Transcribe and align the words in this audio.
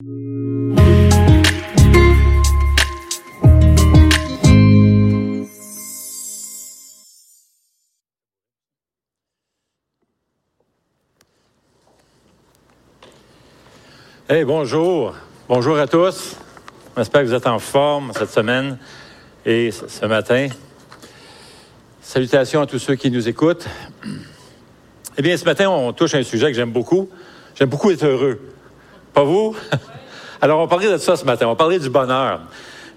Hey, 0.00 0.06
bonjour. 14.44 15.16
Bonjour 15.48 15.76
à 15.76 15.88
tous. 15.88 16.36
J'espère 16.96 17.22
que 17.22 17.26
vous 17.26 17.34
êtes 17.34 17.48
en 17.48 17.58
forme 17.58 18.12
cette 18.16 18.30
semaine 18.30 18.78
et 19.44 19.72
ce 19.72 20.06
matin. 20.06 20.46
Salutations 22.00 22.60
à 22.60 22.66
tous 22.66 22.78
ceux 22.78 22.94
qui 22.94 23.10
nous 23.10 23.28
écoutent. 23.28 23.66
Eh 25.16 25.22
bien, 25.22 25.36
ce 25.36 25.44
matin, 25.44 25.68
on 25.68 25.92
touche 25.92 26.14
à 26.14 26.18
un 26.18 26.22
sujet 26.22 26.46
que 26.46 26.54
j'aime 26.54 26.70
beaucoup. 26.70 27.10
J'aime 27.56 27.68
beaucoup 27.68 27.90
être 27.90 28.04
heureux. 28.06 28.40
Pas 29.12 29.24
vous? 29.24 29.56
Alors, 30.40 30.60
on 30.60 30.68
parler 30.68 30.90
de 30.90 30.98
ça 30.98 31.16
ce 31.16 31.24
matin. 31.24 31.46
On 31.48 31.56
parler 31.56 31.78
du 31.78 31.90
bonheur. 31.90 32.40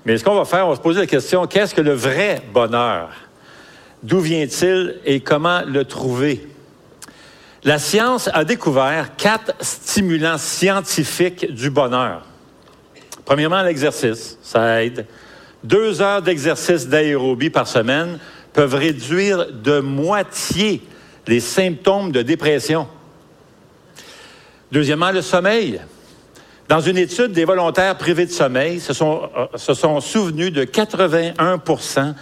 Mais 0.06 0.18
ce 0.18 0.24
qu'on 0.24 0.36
va 0.36 0.46
faire, 0.46 0.66
on 0.66 0.70
va 0.70 0.76
se 0.76 0.82
poser 0.82 1.02
la 1.02 1.08
question, 1.08 1.46
qu'est-ce 1.48 1.76
que 1.76 1.82
le 1.82 1.94
vrai 1.94 2.42
bonheur? 2.54 3.10
D'où 4.04 4.20
vient-il 4.20 5.00
et 5.06 5.20
comment 5.20 5.62
le 5.66 5.86
trouver? 5.86 6.48
La 7.64 7.78
science 7.78 8.30
a 8.34 8.44
découvert 8.44 9.16
quatre 9.16 9.54
stimulants 9.60 10.40
scientifiques 10.40 11.54
du 11.54 11.70
bonheur. 11.70 12.24
Premièrement, 13.26 13.62
l'exercice, 13.62 14.40
ça 14.42 14.84
aide. 14.84 15.06
Deux 15.64 16.02
heures 16.02 16.24
d'exercice 16.24 16.88
d'aérobie 16.88 17.52
par 17.52 17.68
semaine 17.68 18.18
peuvent 18.54 18.74
réduire 18.74 19.52
de 19.52 19.80
moitié 19.80 20.82
les 21.28 21.40
symptômes 21.40 22.12
de 22.12 22.24
dépression. 22.24 22.88
Deuxièmement, 24.72 25.12
le 25.12 25.22
sommeil. 25.22 25.80
Dans 26.70 26.80
une 26.80 26.98
étude, 26.98 27.32
des 27.34 27.46
volontaires 27.46 27.98
privés 27.98 28.26
de 28.26 28.32
sommeil 28.32 28.80
se 28.80 28.94
sont, 28.94 29.30
euh, 29.38 29.58
sont 29.58 30.00
souvenus 30.00 30.54
de 30.54 30.64
81% 30.64 32.14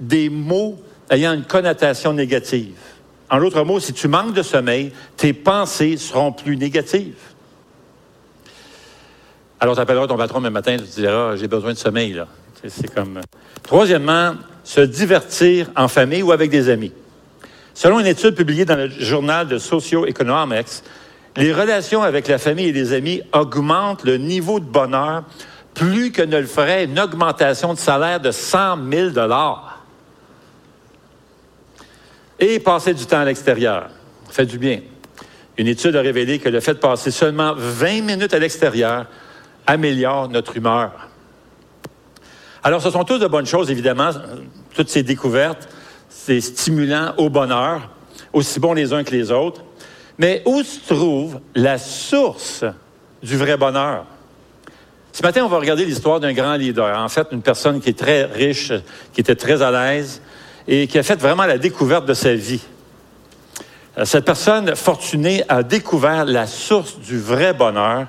des 0.00 0.28
mots 0.28 0.78
ayant 1.10 1.32
une 1.32 1.44
connotation 1.44 2.12
négative. 2.12 2.76
En 3.30 3.40
d'autres 3.40 3.64
mots, 3.64 3.80
si 3.80 3.92
tu 3.92 4.08
manques 4.08 4.34
de 4.34 4.42
sommeil, 4.42 4.92
tes 5.16 5.32
pensées 5.32 5.96
seront 5.96 6.32
plus 6.32 6.56
négatives. 6.56 7.16
Alors, 9.60 9.74
tu 9.74 9.80
appelleras 9.80 10.06
ton 10.06 10.16
patron 10.16 10.40
le 10.40 10.50
matin, 10.50 10.76
tu 10.76 11.00
diras, 11.00 11.36
j'ai 11.36 11.48
besoin 11.48 11.72
de 11.72 11.78
sommeil, 11.78 12.12
là. 12.12 12.28
C'est 12.66 12.92
comme. 12.92 13.20
Troisièmement, 13.62 14.34
se 14.64 14.80
divertir 14.80 15.70
en 15.76 15.88
famille 15.88 16.22
ou 16.22 16.32
avec 16.32 16.50
des 16.50 16.68
amis. 16.68 16.92
Selon 17.74 18.00
une 18.00 18.06
étude 18.06 18.34
publiée 18.34 18.64
dans 18.64 18.76
le 18.76 18.88
journal 18.88 19.46
de 19.46 19.58
Socio-Economics, 19.58 20.82
les 21.36 21.52
relations 21.52 22.02
avec 22.02 22.28
la 22.28 22.38
famille 22.38 22.68
et 22.68 22.72
les 22.72 22.92
amis 22.92 23.22
augmentent 23.32 24.04
le 24.04 24.16
niveau 24.16 24.60
de 24.60 24.64
bonheur 24.64 25.24
plus 25.74 26.10
que 26.10 26.22
ne 26.22 26.38
le 26.38 26.46
ferait 26.46 26.84
une 26.84 26.98
augmentation 26.98 27.72
de 27.72 27.78
salaire 27.78 28.20
de 28.20 28.32
100 28.32 28.78
000 28.90 29.10
et 32.40 32.58
passer 32.58 32.94
du 32.94 33.06
temps 33.06 33.20
à 33.20 33.24
l'extérieur. 33.24 33.88
fait 34.30 34.46
du 34.46 34.58
bien. 34.58 34.80
Une 35.56 35.66
étude 35.66 35.96
a 35.96 36.00
révélé 36.00 36.38
que 36.38 36.48
le 36.48 36.60
fait 36.60 36.74
de 36.74 36.78
passer 36.78 37.10
seulement 37.10 37.54
20 37.56 38.02
minutes 38.02 38.34
à 38.34 38.38
l'extérieur 38.38 39.06
améliore 39.66 40.28
notre 40.28 40.56
humeur. 40.56 40.92
Alors, 42.62 42.82
ce 42.82 42.90
sont 42.90 43.04
tous 43.04 43.18
de 43.18 43.26
bonnes 43.26 43.46
choses, 43.46 43.70
évidemment, 43.70 44.10
toutes 44.74 44.88
ces 44.88 45.02
découvertes, 45.02 45.68
ces 46.08 46.40
stimulants 46.40 47.14
au 47.16 47.28
bonheur, 47.28 47.90
aussi 48.32 48.60
bons 48.60 48.72
les 48.72 48.92
uns 48.92 49.04
que 49.04 49.12
les 49.12 49.30
autres. 49.30 49.62
Mais 50.18 50.42
où 50.44 50.62
se 50.62 50.92
trouve 50.92 51.40
la 51.54 51.78
source 51.78 52.64
du 53.22 53.36
vrai 53.36 53.56
bonheur? 53.56 54.04
Ce 55.12 55.22
matin, 55.22 55.44
on 55.44 55.48
va 55.48 55.58
regarder 55.58 55.84
l'histoire 55.84 56.20
d'un 56.20 56.32
grand 56.32 56.54
leader. 56.54 56.98
En 56.98 57.08
fait, 57.08 57.28
une 57.32 57.42
personne 57.42 57.80
qui 57.80 57.90
est 57.90 57.98
très 57.98 58.24
riche, 58.24 58.72
qui 59.12 59.20
était 59.20 59.36
très 59.36 59.62
à 59.62 59.70
l'aise, 59.70 60.20
et 60.66 60.86
qui 60.86 60.98
a 60.98 61.02
fait 61.02 61.18
vraiment 61.18 61.46
la 61.46 61.58
découverte 61.58 62.04
de 62.04 62.14
sa 62.14 62.34
vie. 62.34 62.62
Euh, 63.96 64.04
cette 64.04 64.24
personne 64.24 64.76
fortunée 64.76 65.42
a 65.48 65.62
découvert 65.62 66.24
la 66.24 66.46
source 66.46 66.98
du 66.98 67.18
vrai 67.18 67.54
bonheur, 67.54 68.06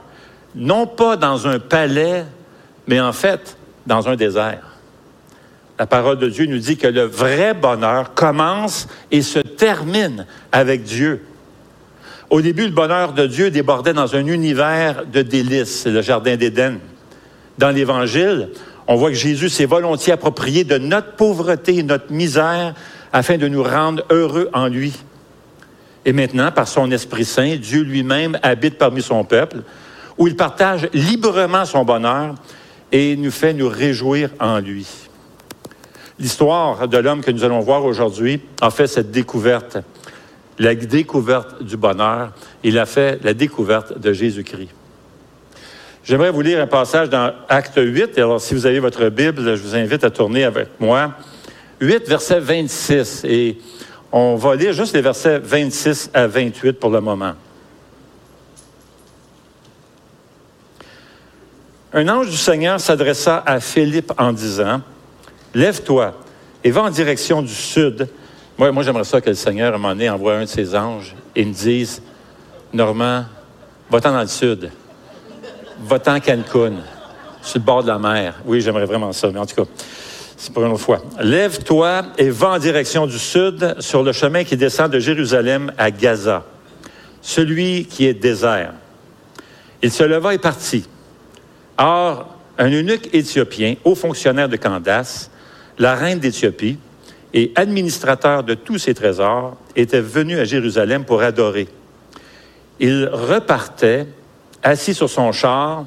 non 0.56 0.86
pas 0.86 1.16
dans 1.16 1.48
un 1.48 1.59
palais, 1.59 2.25
mais 2.88 3.00
en 3.00 3.14
fait 3.14 3.56
dans 3.88 4.09
un 4.09 4.16
désert. 4.16 4.78
La 5.80 5.88
parole 5.88 6.19
de 6.19 6.28
Dieu 6.28 6.46
nous 6.46 6.58
dit 6.58 6.75
que 6.75 6.88
le 6.88 7.03
vrai 7.03 7.53
bonheur 7.53 8.14
commence 8.14 8.88
et 9.12 9.22
se 9.22 9.40
termine 9.40 10.25
avec 10.52 10.84
Dieu. 10.84 11.25
Au 12.29 12.41
début, 12.41 12.66
le 12.66 12.72
bonheur 12.72 13.13
de 13.13 13.25
Dieu 13.25 13.50
débordait 13.50 13.94
dans 13.94 14.16
un 14.16 14.25
univers 14.28 15.06
de 15.06 15.23
délices, 15.23 15.88
le 15.88 16.01
Jardin 16.01 16.35
d'Éden. 16.35 16.78
Dans 17.57 17.72
l'Évangile, 17.72 18.50
on 18.88 18.95
voit 18.95 19.09
que 19.09 19.16
Jésus 19.16 19.50
s'est 19.50 19.66
volontiers 19.66 20.13
approprié 20.13 20.63
de 20.63 20.78
notre 20.78 21.13
pauvreté 21.13 21.78
et 21.78 21.84
notre 21.84 22.12
misère 22.12 22.75
afin 23.12 23.38
de 23.38 23.47
nous 23.47 23.63
rendre 23.63 24.03
heureux 24.12 24.47
en 24.53 24.68
lui. 24.68 24.94
Et 26.06 26.13
maintenant, 26.13 26.51
par 26.51 26.68
son 26.68 26.91
Esprit 26.91 27.25
Saint, 27.25 27.56
Dieu 27.56 27.81
lui-même 27.81 28.38
habite 28.44 28.78
parmi 28.78 29.01
son 29.01 29.23
peuple, 29.23 29.63
où 30.19 30.28
il 30.28 30.35
partage 30.35 30.88
librement 30.94 31.66
son 31.66 31.84
bonheur 31.84 32.35
et 32.91 33.16
nous 33.16 33.31
fait 33.31 33.53
nous 33.53 33.69
réjouir 33.69 34.29
en 34.39 34.59
lui. 34.59 34.85
L'histoire 36.19 36.88
de 36.88 36.97
l'homme 36.97 37.22
que 37.22 37.31
nous 37.31 37.44
allons 37.44 37.62
voir 37.62 37.85
aujourd'hui 37.85 38.41
a 38.62 38.69
fait 38.69 38.88
cette 38.88 39.09
découverte, 39.09 39.78
la 40.59 40.75
découverte 40.75 41.64
du 41.64 41.78
bonheur. 41.78 42.34
Il 42.64 42.78
a 42.78 42.86
fait 42.86 43.24
la 43.24 43.34
découverte 43.34 43.97
de 43.97 44.14
Jésus-Christ. 44.14 44.70
J'aimerais 46.03 46.31
vous 46.31 46.42
lire 46.42 46.62
un 46.62 46.68
passage 46.68 47.09
dans 47.09 47.34
Acte 47.47 47.78
8. 47.78 48.18
Alors, 48.18 48.42
si 48.42 48.53
vous 48.53 48.66
avez 48.66 48.80
votre 48.80 49.09
Bible, 49.09 49.56
je 49.56 49.62
vous 49.62 49.75
invite 49.75 50.03
à 50.03 50.09
tourner 50.09 50.44
avec 50.44 50.68
moi. 50.80 51.14
8, 51.80 52.08
verset 52.08 52.40
26. 52.40 53.24
Et 53.25 53.58
on 54.12 54.36
va 54.36 54.56
lire 54.56 54.74
juste 54.74 54.94
les 54.96 55.02
versets 55.02 55.40
26 55.40 56.12
à 56.14 56.28
28 56.28 56.74
pour 56.74 56.90
le 56.90 57.00
moment. 57.00 57.34
Un 61.94 62.08
ange 62.08 62.30
du 62.30 62.38
Seigneur 62.38 62.80
s'adressa 62.80 63.44
à 63.46 63.59
Philippe 63.59 64.12
en 64.18 64.34
disant, 64.34 64.81
Lève-toi 65.53 66.14
et 66.64 66.72
va 66.72 66.84
en 66.84 66.90
direction 66.90 67.42
du 67.42 67.53
sud. 67.53 68.08
Moi, 68.59 68.84
j'aimerais 68.84 69.06
ça 69.06 69.22
que 69.22 69.30
le 69.30 69.36
Seigneur, 69.36 69.72
à 69.72 69.75
un 69.75 69.80
moment 69.80 69.94
donné, 69.94 70.09
envoie 70.09 70.36
un 70.36 70.42
de 70.42 70.46
ses 70.46 70.75
anges 70.75 71.16
et 71.34 71.46
me 71.46 71.53
dise, 71.53 72.02
Normand, 72.74 73.24
va-t'en 73.90 74.12
dans 74.12 74.22
le 74.22 74.28
sud 74.28 74.70
va-t'en 75.81 76.20
Cancun, 76.20 76.74
sur 77.42 77.59
le 77.59 77.64
bord 77.64 77.84
de 77.84 77.88
la 77.88 77.98
mer. 77.98 78.36
Oui, 78.46 78.62
j'aimerais 78.62 78.86
vraiment 78.86 79.12
ça, 79.14 79.30
mais 79.31 79.40
en 79.40 79.46
tout 79.46 79.56
cas, 79.56 79.69
c'est 80.36 80.53
pour 80.53 80.64
une 80.64 80.72
autre 80.72 80.81
fois. 80.81 81.02
Lève-toi 81.22 82.03
et 82.18 82.30
va 82.30 82.50
en 82.50 82.59
direction 82.59 83.08
du 83.08 83.18
sud 83.18 83.75
sur 83.80 84.03
le 84.03 84.12
chemin 84.12 84.44
qui 84.44 84.58
descend 84.58 84.92
de 84.92 85.00
Jérusalem 85.00 85.72
à 85.78 85.92
Gaza, 85.92 86.44
celui 87.22 87.86
qui 87.86 88.06
est 88.06 88.14
désert. 88.14 88.74
Il 89.81 89.92
se 89.92 90.03
leva 90.03 90.34
et 90.34 90.38
partit. 90.38 90.86
Or, 91.78 92.36
un 92.58 92.69
eunuque 92.69 93.09
éthiopien, 93.14 93.75
haut 93.86 93.96
fonctionnaire 93.96 94.50
de 94.50 94.58
Candace, 94.58 95.31
la 95.78 95.96
reine 95.96 96.19
d'Éthiopie, 96.19 96.78
et 97.34 97.51
administrateur 97.56 98.44
de 98.44 98.53
tous 98.53 98.78
ses 98.78 98.94
trésors, 98.94 99.56
était 99.75 100.01
venu 100.01 100.40
à 100.40 100.45
Jérusalem 100.45 101.06
pour 101.06 101.22
adorer. 101.22 101.67
Il 102.79 103.09
repartait 103.12 104.07
assis 104.63 104.94
sur 104.94 105.09
son 105.09 105.31
char 105.31 105.85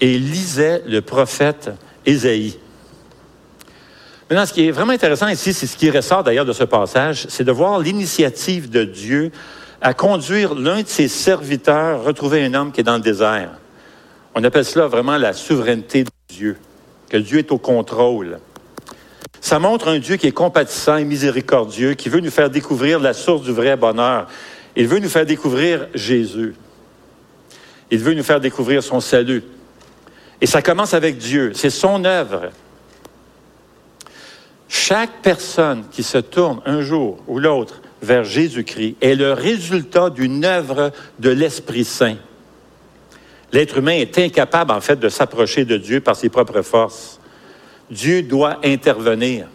et 0.00 0.18
lisait 0.18 0.82
le 0.86 1.00
prophète 1.00 1.70
Ésaïe. 2.06 2.58
Maintenant, 4.28 4.46
ce 4.46 4.52
qui 4.52 4.68
est 4.68 4.70
vraiment 4.70 4.92
intéressant 4.92 5.28
ici, 5.28 5.52
c'est 5.52 5.66
ce 5.66 5.76
qui 5.76 5.90
ressort 5.90 6.22
d'ailleurs 6.22 6.44
de 6.44 6.52
ce 6.52 6.64
passage, 6.64 7.26
c'est 7.28 7.44
de 7.44 7.52
voir 7.52 7.80
l'initiative 7.80 8.70
de 8.70 8.84
Dieu 8.84 9.32
à 9.80 9.94
conduire 9.94 10.54
l'un 10.54 10.82
de 10.82 10.86
ses 10.88 11.08
serviteurs 11.08 12.04
retrouver 12.04 12.44
un 12.44 12.54
homme 12.54 12.72
qui 12.72 12.80
est 12.80 12.84
dans 12.84 12.96
le 12.96 13.00
désert. 13.00 13.50
On 14.34 14.44
appelle 14.44 14.64
cela 14.64 14.86
vraiment 14.86 15.16
la 15.16 15.32
souveraineté 15.32 16.04
de 16.04 16.10
Dieu, 16.28 16.56
que 17.08 17.16
Dieu 17.16 17.38
est 17.38 17.50
au 17.50 17.58
contrôle. 17.58 18.38
Ça 19.40 19.58
montre 19.58 19.88
un 19.88 19.98
Dieu 19.98 20.16
qui 20.16 20.26
est 20.26 20.32
compatissant 20.32 20.96
et 20.96 21.04
miséricordieux, 21.04 21.94
qui 21.94 22.08
veut 22.08 22.20
nous 22.20 22.30
faire 22.30 22.50
découvrir 22.50 23.00
la 23.00 23.14
source 23.14 23.42
du 23.42 23.52
vrai 23.52 23.76
bonheur. 23.76 24.26
Il 24.76 24.86
veut 24.86 24.98
nous 24.98 25.08
faire 25.08 25.26
découvrir 25.26 25.88
Jésus. 25.94 26.54
Il 27.90 27.98
veut 27.98 28.14
nous 28.14 28.22
faire 28.22 28.40
découvrir 28.40 28.82
son 28.82 29.00
salut. 29.00 29.42
Et 30.40 30.46
ça 30.46 30.62
commence 30.62 30.94
avec 30.94 31.18
Dieu. 31.18 31.52
C'est 31.54 31.70
son 31.70 32.04
œuvre. 32.04 32.50
Chaque 34.68 35.22
personne 35.22 35.84
qui 35.90 36.02
se 36.02 36.18
tourne 36.18 36.60
un 36.64 36.82
jour 36.82 37.18
ou 37.26 37.38
l'autre 37.38 37.80
vers 38.02 38.24
Jésus-Christ 38.24 38.96
est 39.00 39.14
le 39.14 39.32
résultat 39.32 40.10
d'une 40.10 40.44
œuvre 40.44 40.92
de 41.18 41.30
l'Esprit 41.30 41.84
Saint. 41.84 42.16
L'être 43.52 43.78
humain 43.78 43.96
est 43.96 44.16
incapable, 44.18 44.70
en 44.70 44.80
fait, 44.80 44.96
de 44.96 45.08
s'approcher 45.08 45.64
de 45.64 45.76
Dieu 45.76 46.00
par 46.00 46.14
ses 46.14 46.28
propres 46.28 46.62
forces. 46.62 47.19
Dieu 47.90 48.22
doit 48.22 48.58
intervenir. 48.64 49.46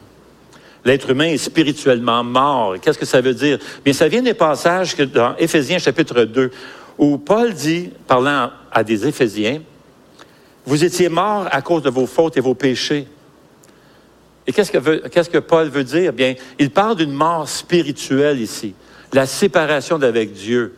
L'être 0.84 1.10
humain 1.10 1.28
est 1.30 1.38
spirituellement 1.38 2.24
mort. 2.24 2.76
Qu'est-ce 2.80 3.00
que 3.00 3.06
ça 3.06 3.22
veut 3.22 3.34
dire? 3.34 3.58
Bien, 3.84 3.94
ça 3.94 4.08
vient 4.08 4.22
des 4.22 4.36
passages 4.36 4.96
que 4.96 5.04
dans 5.04 5.36
Éphésiens 5.38 5.80
chapitre 5.80 6.26
2, 6.26 6.52
où 6.98 7.18
Paul 7.18 7.54
dit, 7.54 7.90
parlant 8.08 8.52
à 8.72 8.84
des 8.84 9.08
Éphésiens, 9.08 9.62
Vous 10.66 10.84
étiez 10.84 11.10
morts 11.10 11.48
à 11.52 11.62
cause 11.62 11.84
de 11.84 11.90
vos 11.90 12.08
fautes 12.08 12.38
et 12.38 12.42
vos 12.42 12.56
péchés. 12.56 13.08
Et 14.48 14.52
qu'est-ce 14.52 14.72
que, 14.72 15.08
qu'est-ce 15.08 15.30
que 15.30 15.38
Paul 15.38 15.70
veut 15.70 15.84
dire? 15.84 16.12
Bien, 16.12 16.36
il 16.60 16.72
parle 16.72 16.96
d'une 16.96 17.14
mort 17.14 17.48
spirituelle 17.48 18.40
ici, 18.40 18.74
la 19.14 19.26
séparation 19.26 19.98
d'avec 19.98 20.34
Dieu. 20.34 20.76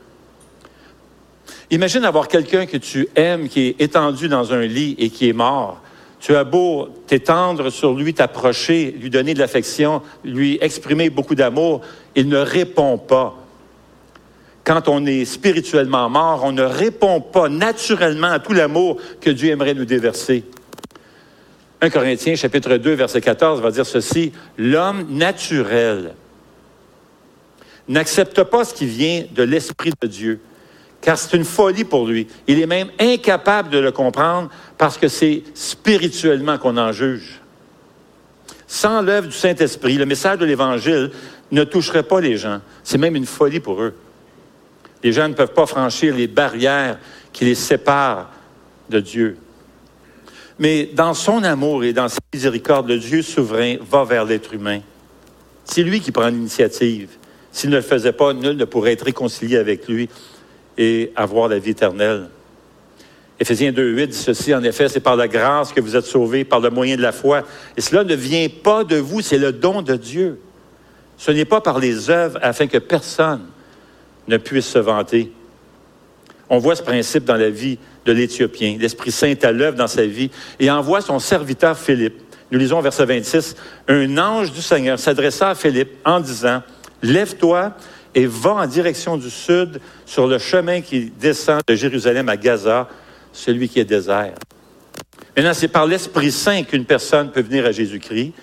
Imagine 1.70 2.06
avoir 2.06 2.28
quelqu'un 2.28 2.66
que 2.66 2.78
tu 2.78 3.08
aimes 3.16 3.50
qui 3.50 3.68
est 3.68 3.82
étendu 3.82 4.30
dans 4.30 4.54
un 4.54 4.62
lit 4.62 4.96
et 5.00 5.10
qui 5.10 5.28
est 5.28 5.34
mort. 5.34 5.82
Tu 6.20 6.36
as 6.36 6.44
beau 6.44 6.90
t'étendre 7.06 7.70
sur 7.70 7.94
lui, 7.94 8.14
t'approcher, 8.14 8.92
lui 9.00 9.10
donner 9.10 9.34
de 9.34 9.40
l'affection, 9.40 10.02
lui 10.24 10.58
exprimer 10.62 11.10
beaucoup 11.10 11.36
d'amour, 11.36 11.82
il 12.16 12.28
ne 12.28 12.38
répond 12.38 12.98
pas. 12.98 13.36
Quand 14.64 14.88
on 14.88 15.06
est 15.06 15.26
spirituellement 15.26 16.10
mort, 16.10 16.42
on 16.44 16.52
ne 16.52 16.64
répond 16.64 17.22
pas 17.22 17.50
naturellement 17.50 18.28
à 18.28 18.40
tout 18.40 18.54
l'amour 18.54 18.98
que 19.22 19.30
Dieu 19.30 19.52
aimerait 19.52 19.76
nous 19.76 19.86
déverser. 19.86 20.44
1 21.80 21.90
Corinthiens 21.92 22.36
chapitre 22.36 22.78
2 22.78 22.94
verset 22.94 23.22
14 23.22 23.62
va 23.62 23.70
dire 23.70 23.86
ceci, 23.86 24.32
l'homme 24.58 25.06
naturel 25.10 26.16
n'accepte 27.88 28.44
pas 28.44 28.66
ce 28.66 28.74
qui 28.74 28.88
vient 28.88 29.26
de 29.34 29.44
l'Esprit 29.44 29.94
de 30.02 30.08
Dieu, 30.08 30.40
car 31.08 31.18
c'est 31.18 31.38
une 31.38 31.46
folie 31.46 31.86
pour 31.86 32.06
lui. 32.06 32.28
Il 32.48 32.62
est 32.62 32.66
même 32.66 32.90
incapable 33.00 33.70
de 33.70 33.78
le 33.78 33.94
comprendre 33.94 34.50
parce 34.78 34.98
que 34.98 35.08
c'est 35.08 35.42
spirituellement 35.54 36.58
qu'on 36.58 36.76
en 36.76 36.92
juge. 36.92 37.40
Sans 38.68 39.02
l'œuvre 39.02 39.30
du 39.30 39.34
Saint-Esprit, 39.34 39.96
le 39.96 40.06
message 40.06 40.40
de 40.40 40.44
l'Évangile 40.44 41.12
ne 41.52 41.64
toucherait 41.64 42.04
pas 42.04 42.20
les 42.20 42.36
gens. 42.36 42.60
C'est 42.84 42.98
même 42.98 43.16
une 43.16 43.26
folie 43.26 43.62
pour 43.62 43.82
eux. 43.82 43.96
Les 45.02 45.14
gens 45.14 45.30
ne 45.30 45.34
peuvent 45.34 45.54
pas 45.54 45.66
franchir 45.66 46.14
les 46.14 46.28
barrières 46.28 47.00
qui 47.32 47.46
les 47.46 47.56
séparent 47.56 48.30
de 48.90 49.00
Dieu. 49.00 49.38
Mais 50.60 50.90
dans 50.94 51.14
son 51.14 51.42
amour 51.46 51.86
et 51.86 51.94
dans 51.94 52.10
sa 52.10 52.20
miséricorde, 52.34 52.90
le 52.90 53.00
Dieu 53.00 53.22
souverain 53.22 53.78
va 53.80 54.04
vers 54.04 54.26
l'être 54.26 54.54
humain. 54.54 54.82
C'est 55.64 55.84
lui 55.84 56.02
qui 56.02 56.12
prend 56.12 56.28
l'initiative. 56.28 57.12
S'il 57.54 57.70
ne 57.70 57.78
le 57.78 57.82
faisait 57.82 58.12
pas, 58.12 58.34
nul 58.34 58.58
ne 58.58 58.66
pourrait 58.66 58.92
être 58.92 59.06
réconcilié 59.06 59.56
avec 59.56 59.88
lui 59.88 60.10
et 60.78 61.12
avoir 61.16 61.48
la 61.48 61.60
vie 61.60 61.72
éternelle. 61.72 62.30
Éphésiens 63.40 63.72
2.8 63.72 64.08
dit 64.08 64.18
ceci, 64.18 64.54
en 64.54 64.64
effet, 64.64 64.90
c'est 64.90 65.00
par 65.00 65.16
la 65.16 65.28
grâce 65.28 65.72
que 65.72 65.80
vous 65.80 65.96
êtes 65.96 66.06
sauvés, 66.06 66.44
par 66.44 66.60
le 66.60 66.70
moyen 66.70 66.96
de 66.96 67.02
la 67.02 67.12
foi. 67.12 67.44
Et 67.76 67.82
cela 67.82 68.04
ne 68.04 68.16
vient 68.16 68.48
pas 68.64 68.84
de 68.84 68.98
vous, 68.98 69.22
c'est 69.22 69.38
le 69.38 69.52
don 69.52 69.82
de 69.82 69.96
Dieu. 69.96 70.40
Ce 71.18 71.32
n'est 71.32 71.46
pas 71.46 71.62
par 71.62 71.80
les 71.80 72.10
œuvres 72.10 72.40
afin 72.42 72.68
que 72.68 72.78
personne 72.78 73.42
ne 74.28 74.38
puisse 74.38 74.68
se 74.68 74.80
vanter. 74.80 75.32
On 76.50 76.58
voit 76.58 76.76
ce 76.76 76.84
principe 76.84 77.26
dans 77.26 77.36
la 77.36 77.50
vie 77.50 77.78
de 78.06 78.12
l'Éthiopien. 78.12 78.78
L'Esprit 78.80 79.12
Saint 79.12 79.28
est 79.28 79.44
à 79.44 79.52
l'œuvre 79.52 79.78
dans 79.78 79.88
sa 79.88 80.06
vie 80.06 80.32
et 80.60 80.72
envoie 80.72 81.02
son 81.02 81.20
serviteur 81.20 81.78
Philippe. 81.78 82.22
Nous 82.52 82.60
lisons 82.60 82.80
verset 82.80 83.06
26. 83.06 83.56
Un 83.88 84.18
ange 84.18 84.52
du 84.52 84.62
Seigneur 84.62 84.98
s'adressa 84.98 85.50
à 85.50 85.56
Philippe 85.56 85.92
en 86.06 86.20
disant, 86.20 86.64
Lève-toi 87.04 87.74
et 88.18 88.26
va 88.26 88.56
en 88.56 88.66
direction 88.66 89.16
du 89.16 89.30
sud 89.30 89.80
sur 90.08 90.26
le 90.26 90.40
chemin 90.40 90.82
qui 90.82 91.12
descend 91.20 91.62
de 91.68 91.76
Jérusalem 91.76 92.30
à 92.30 92.36
Gaza, 92.36 92.90
celui 93.32 93.70
qui 93.70 93.80
est 93.80 93.86
désert. 93.86 94.34
Maintenant, 95.36 95.54
c'est 95.54 95.68
par 95.68 95.86
l'Esprit 95.86 96.32
Saint 96.32 96.64
qu'une 96.64 96.86
personne 96.86 97.30
peut 97.30 97.44
venir 97.44 97.68
à 97.68 97.72
Jésus-Christ, 97.72 98.34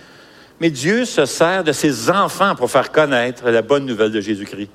mais 0.61 0.71
Dieu 0.71 1.05
se 1.05 1.27
sert 1.27 1.65
de 1.65 1.73
ses 1.73 2.09
enfants 2.09 2.55
pour 2.55 2.71
faire 2.71 2.93
connaître 2.93 3.51
la 3.51 3.63
bonne 3.63 3.85
nouvelle 3.85 4.13
de 4.13 4.21
Jésus-Christ. 4.21 4.71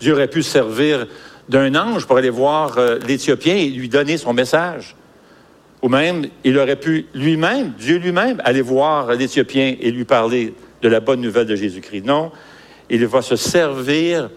Dieu 0.00 0.14
aurait 0.14 0.26
pu 0.26 0.42
servir 0.42 1.06
d'un 1.48 1.72
ange 1.76 2.04
pour 2.04 2.16
aller 2.16 2.28
voir 2.28 2.78
euh, 2.78 2.98
l'Éthiopien 3.06 3.54
et 3.54 3.68
lui 3.68 3.88
donner 3.88 4.16
son 4.16 4.32
message. 4.32 4.96
Ou 5.80 5.88
même, 5.88 6.26
il 6.42 6.58
aurait 6.58 6.74
pu 6.74 7.06
lui-même, 7.14 7.74
Dieu 7.78 7.98
lui-même, 7.98 8.42
aller 8.44 8.62
voir 8.62 9.12
l'Éthiopien 9.14 9.76
et 9.80 9.92
lui 9.92 10.04
parler 10.04 10.54
de 10.82 10.88
la 10.88 10.98
bonne 10.98 11.20
nouvelle 11.20 11.46
de 11.46 11.54
Jésus-Christ. 11.54 12.04
Non, 12.04 12.32
il 12.92 13.06
va 13.06 13.22
se 13.22 13.36
servir 13.36 14.30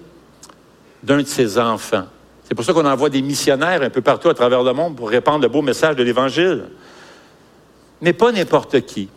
d'un 1.03 1.17
de 1.17 1.27
ses 1.27 1.59
enfants. 1.59 2.05
C'est 2.47 2.55
pour 2.55 2.63
ça 2.63 2.73
qu'on 2.73 2.85
envoie 2.85 3.09
des 3.09 3.21
missionnaires 3.21 3.81
un 3.81 3.89
peu 3.89 4.01
partout 4.01 4.29
à 4.29 4.33
travers 4.33 4.63
le 4.63 4.73
monde 4.73 4.95
pour 4.95 5.09
répandre 5.09 5.41
le 5.41 5.49
beau 5.49 5.61
message 5.61 5.95
de 5.95 6.03
l'Évangile. 6.03 6.65
Mais 8.01 8.13
pas 8.13 8.31
n'importe 8.31 8.81
qui. 8.81 9.09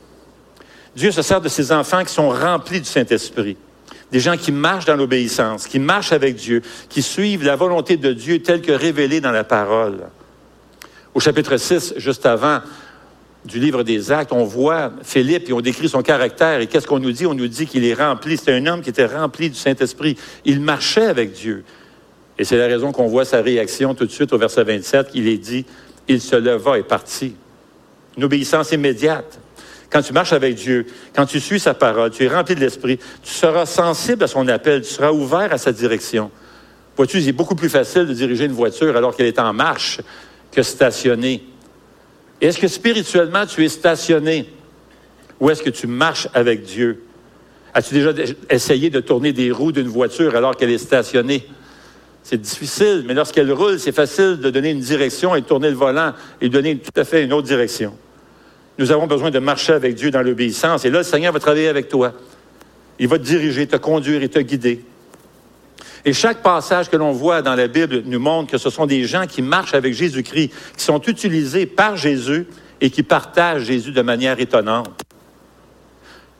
Dieu 0.96 1.10
se 1.10 1.22
sert 1.22 1.40
de 1.40 1.48
ses 1.48 1.72
enfants 1.72 2.02
qui 2.04 2.12
sont 2.12 2.30
remplis 2.30 2.80
du 2.80 2.88
Saint-Esprit 2.88 3.56
des 4.10 4.20
gens 4.20 4.36
qui 4.36 4.52
marchent 4.52 4.86
dans 4.86 4.96
l'obéissance, 4.96 5.66
qui 5.66 5.78
marchent 5.78 6.12
avec 6.12 6.36
Dieu, 6.36 6.62
qui 6.88 7.02
suivent 7.02 7.44
la 7.44 7.56
volonté 7.56 7.96
de 7.96 8.12
Dieu 8.12 8.40
telle 8.42 8.62
que 8.62 8.72
révélée 8.72 9.20
dans 9.20 9.32
la 9.32 9.44
parole. 9.44 10.08
Au 11.14 11.20
chapitre 11.20 11.56
6, 11.56 11.94
juste 11.96 12.26
avant 12.26 12.60
du 13.44 13.60
livre 13.60 13.82
des 13.82 14.12
Actes, 14.12 14.32
on 14.32 14.44
voit 14.44 14.92
Philippe 15.02 15.48
et 15.48 15.52
on 15.52 15.60
décrit 15.60 15.88
son 15.88 16.02
caractère. 16.02 16.60
Et 16.60 16.66
qu'est-ce 16.66 16.86
qu'on 16.86 16.98
nous 16.98 17.12
dit? 17.12 17.26
On 17.26 17.34
nous 17.34 17.48
dit 17.48 17.66
qu'il 17.66 17.84
est 17.84 17.94
rempli. 17.94 18.36
C'était 18.36 18.52
un 18.52 18.66
homme 18.66 18.82
qui 18.82 18.90
était 18.90 19.06
rempli 19.06 19.50
du 19.50 19.56
Saint-Esprit. 19.56 20.16
Il 20.44 20.60
marchait 20.60 21.06
avec 21.06 21.32
Dieu. 21.32 21.64
Et 22.38 22.44
c'est 22.44 22.56
la 22.56 22.66
raison 22.66 22.92
qu'on 22.92 23.06
voit 23.08 23.24
sa 23.24 23.40
réaction 23.40 23.94
tout 23.94 24.06
de 24.06 24.10
suite 24.10 24.32
au 24.32 24.38
verset 24.38 24.64
27. 24.64 25.08
Il 25.14 25.28
est 25.28 25.38
dit, 25.38 25.64
il 26.08 26.20
se 26.20 26.36
leva 26.36 26.78
et 26.78 26.82
partit. 26.82 27.34
Une 28.16 28.24
obéissance 28.24 28.72
immédiate. 28.72 29.38
Quand 29.90 30.02
tu 30.02 30.12
marches 30.12 30.34
avec 30.34 30.54
Dieu, 30.54 30.86
quand 31.14 31.24
tu 31.24 31.40
suis 31.40 31.60
sa 31.60 31.72
parole, 31.72 32.10
tu 32.10 32.24
es 32.24 32.28
rempli 32.28 32.54
de 32.54 32.60
l'Esprit, 32.60 32.98
tu 33.22 33.32
seras 33.32 33.64
sensible 33.64 34.22
à 34.22 34.26
son 34.26 34.46
appel, 34.48 34.82
tu 34.82 34.90
seras 34.90 35.12
ouvert 35.12 35.52
à 35.52 35.58
sa 35.58 35.72
direction. 35.72 36.30
Vois-tu, 36.96 37.22
c'est 37.22 37.32
beaucoup 37.32 37.54
plus 37.54 37.70
facile 37.70 38.06
de 38.06 38.12
diriger 38.12 38.44
une 38.44 38.52
voiture 38.52 38.96
alors 38.96 39.16
qu'elle 39.16 39.26
est 39.26 39.38
en 39.38 39.52
marche 39.54 40.00
que 40.52 40.62
stationnée. 40.62 41.42
Est-ce 42.40 42.58
que 42.58 42.68
spirituellement 42.68 43.46
tu 43.46 43.64
es 43.64 43.68
stationné? 43.68 44.48
Ou 45.40 45.50
est-ce 45.50 45.62
que 45.62 45.70
tu 45.70 45.86
marches 45.86 46.28
avec 46.34 46.62
Dieu? 46.62 47.02
As-tu 47.74 47.94
déjà 47.94 48.12
essayé 48.50 48.90
de 48.90 49.00
tourner 49.00 49.32
des 49.32 49.50
roues 49.50 49.72
d'une 49.72 49.88
voiture 49.88 50.34
alors 50.34 50.56
qu'elle 50.56 50.70
est 50.70 50.78
stationnée? 50.78 51.46
C'est 52.22 52.40
difficile, 52.40 53.04
mais 53.06 53.14
lorsqu'elle 53.14 53.50
roule, 53.52 53.78
c'est 53.78 53.92
facile 53.92 54.38
de 54.38 54.50
donner 54.50 54.70
une 54.70 54.80
direction 54.80 55.34
et 55.34 55.40
de 55.40 55.46
tourner 55.46 55.70
le 55.70 55.76
volant 55.76 56.12
et 56.40 56.48
donner 56.48 56.76
tout 56.78 57.00
à 57.00 57.04
fait 57.04 57.24
une 57.24 57.32
autre 57.32 57.46
direction. 57.46 57.96
Nous 58.78 58.92
avons 58.92 59.06
besoin 59.06 59.30
de 59.30 59.38
marcher 59.38 59.72
avec 59.72 59.94
Dieu 59.94 60.10
dans 60.10 60.22
l'obéissance. 60.22 60.84
Et 60.84 60.90
là, 60.90 60.98
le 60.98 61.04
Seigneur 61.04 61.32
va 61.32 61.40
travailler 61.40 61.68
avec 61.68 61.88
toi. 61.88 62.12
Il 62.98 63.08
va 63.08 63.18
te 63.18 63.24
diriger, 63.24 63.66
te 63.66 63.76
conduire 63.76 64.22
et 64.22 64.28
te 64.28 64.38
guider. 64.38 64.84
Et 66.08 66.14
chaque 66.14 66.40
passage 66.42 66.88
que 66.88 66.96
l'on 66.96 67.12
voit 67.12 67.42
dans 67.42 67.54
la 67.54 67.68
Bible 67.68 68.00
nous 68.06 68.18
montre 68.18 68.50
que 68.50 68.56
ce 68.56 68.70
sont 68.70 68.86
des 68.86 69.04
gens 69.04 69.26
qui 69.26 69.42
marchent 69.42 69.74
avec 69.74 69.92
Jésus-Christ, 69.92 70.50
qui 70.74 70.82
sont 70.82 71.02
utilisés 71.02 71.66
par 71.66 71.98
Jésus 71.98 72.46
et 72.80 72.88
qui 72.88 73.02
partagent 73.02 73.64
Jésus 73.64 73.92
de 73.92 74.00
manière 74.00 74.40
étonnante. 74.40 74.88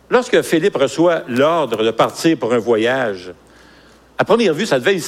Lorsque 0.08 0.40
Philippe 0.40 0.76
reçoit 0.76 1.24
l'ordre 1.28 1.84
de 1.84 1.90
partir 1.90 2.38
pour 2.38 2.54
un 2.54 2.58
voyage, 2.58 3.34
à 4.16 4.24
première 4.24 4.54
vue, 4.54 4.64
ça 4.64 4.80
devait 4.80 4.98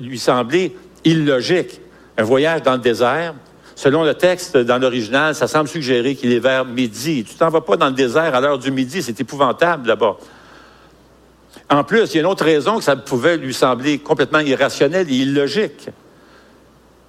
lui 0.00 0.18
sembler 0.18 0.76
illogique. 1.04 1.80
Un 2.18 2.24
voyage 2.24 2.62
dans 2.62 2.72
le 2.72 2.78
désert, 2.78 3.34
Selon 3.76 4.02
le 4.04 4.14
texte 4.14 4.56
dans 4.56 4.78
l'original, 4.78 5.34
ça 5.34 5.46
semble 5.46 5.68
suggérer 5.68 6.14
qu'il 6.14 6.32
est 6.32 6.40
vers 6.40 6.64
midi. 6.64 7.24
Tu 7.24 7.36
t'en 7.36 7.48
vas 7.48 7.60
pas 7.60 7.76
dans 7.76 7.86
le 7.86 7.94
désert 7.94 8.34
à 8.34 8.40
l'heure 8.40 8.58
du 8.58 8.70
midi, 8.70 9.00
c'est 9.00 9.18
épouvantable 9.20 9.88
là-bas. 9.88 10.16
En 11.72 11.84
plus, 11.84 12.12
il 12.12 12.16
y 12.16 12.18
a 12.18 12.20
une 12.20 12.26
autre 12.26 12.44
raison 12.44 12.76
que 12.76 12.84
ça 12.84 12.96
pouvait 12.96 13.38
lui 13.38 13.54
sembler 13.54 13.98
complètement 13.98 14.40
irrationnel 14.40 15.06
et 15.08 15.14
illogique. 15.14 15.88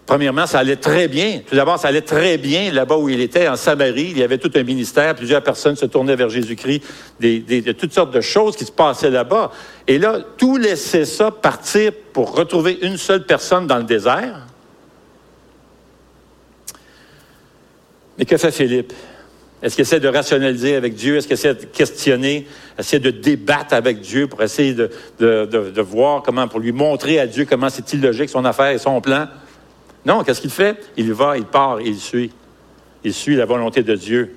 Premièrement, 0.06 0.48
ça 0.48 0.60
allait 0.60 0.78
très 0.78 1.10
bien. 1.10 1.42
Tout 1.46 1.56
d'abord, 1.56 1.78
ça 1.78 1.90
allait 1.90 2.00
très 2.00 2.38
bien 2.38 2.72
là-bas 2.72 2.96
où 2.96 3.10
il 3.10 3.20
était, 3.20 3.50
en 3.50 3.58
Samarie. 3.58 4.12
Il 4.12 4.18
y 4.18 4.24
avait 4.24 4.38
tout 4.38 4.52
un 4.56 4.64
ministère, 4.64 5.16
plusieurs 5.16 5.44
personnes 5.44 5.76
se 5.76 5.86
tournaient 5.86 6.16
vers 6.16 6.30
Jésus-Christ, 6.30 6.82
de 7.20 7.72
toutes 7.74 7.92
sortes 7.92 8.14
de 8.14 8.22
choses 8.22 8.56
qui 8.56 8.64
se 8.64 8.72
passaient 8.72 9.10
là-bas. 9.10 9.52
Et 9.86 9.98
là, 9.98 10.20
tout 10.38 10.56
laissait 10.56 11.04
ça 11.04 11.30
partir 11.30 11.92
pour 12.14 12.34
retrouver 12.34 12.80
une 12.84 12.96
seule 12.96 13.26
personne 13.26 13.68
dans 13.68 13.78
le 13.78 13.84
désert. 13.84 14.48
Mais 18.18 18.24
que 18.24 18.38
fait 18.38 18.52
Philippe? 18.52 18.94
Est-ce 19.62 19.76
qu'il 19.76 19.84
essaie 19.84 20.00
de 20.02 20.10
rationaliser 20.10 20.76
avec 20.76 20.94
Dieu? 20.94 21.18
Est-ce 21.18 21.28
qu'il 21.28 21.36
essaie 21.36 21.54
de 21.54 21.66
questionner, 21.66 22.48
essayer 22.78 23.00
de 23.00 23.12
débattre 23.12 23.74
avec 23.74 24.02
Dieu 24.02 24.28
pour 24.28 24.42
essayer 24.42 24.74
de, 24.74 25.82
voir 25.82 26.24
comment, 26.24 26.48
pour 26.48 26.60
lui 26.60 26.72
montrer 26.72 27.20
à 27.20 27.28
Dieu 27.28 27.46
comment 27.50 27.70
c'est 27.70 27.94
illogique 27.94 28.30
son 28.30 28.46
affaire 28.46 28.72
et 28.72 28.78
son 28.78 29.02
plan? 29.02 29.28
Non, 30.06 30.24
qu'est-ce 30.24 30.42
qu'il 30.42 30.50
fait? 30.50 30.78
Il 30.98 31.14
va, 31.14 31.38
il 31.38 31.46
part, 31.46 31.82
il 31.82 31.98
suit. 31.98 32.32
Il 33.04 33.14
suit 33.14 33.36
la 33.36 33.46
volonté 33.46 33.84
de 33.84 33.96
Dieu. 33.96 34.36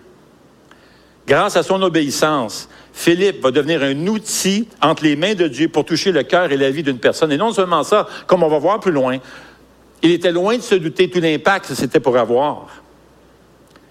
Grâce 1.26 1.57
à 1.57 1.62
son 1.62 1.83
obéissance, 1.83 2.69
Philippe 2.93 3.43
va 3.43 3.50
devenir 3.50 3.83
un 3.83 4.07
outil 4.07 4.69
entre 4.81 5.05
les 5.05 5.16
mains 5.16 5.35
de 5.35 5.49
Dieu 5.49 5.69
pour 5.69 5.85
toucher 5.85 6.12
le 6.12 6.23
cœur 6.23 6.52
et 6.52 6.57
la 6.57 6.71
vie 6.71 6.83
d'une 6.83 6.99
personne. 6.99 7.33
Et 7.33 7.37
non 7.37 7.52
seulement 7.52 7.83
ça, 7.83 8.07
comme 8.26 8.43
on 8.43 8.49
va 8.49 8.59
voir 8.59 8.78
plus 8.78 8.93
loin, 8.93 9.19
il 10.02 10.12
était 10.12 10.31
loin 10.31 10.57
de 10.57 10.62
se 10.62 10.76
douter 10.76 11.11
tout 11.11 11.21
l'impact 11.21 11.69
que 11.69 11.75
c'était 11.75 12.00
pour 12.00 12.16
avoir. 12.16 12.69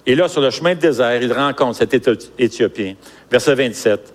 Et 0.05 0.15
là, 0.15 0.27
sur 0.27 0.41
le 0.41 0.49
chemin 0.49 0.75
de 0.75 0.79
désert, 0.79 1.21
il 1.21 1.33
rencontre 1.33 1.77
cet 1.77 1.93
Éthiopien. 2.37 2.95
Verset 3.29 3.55
27, 3.55 4.13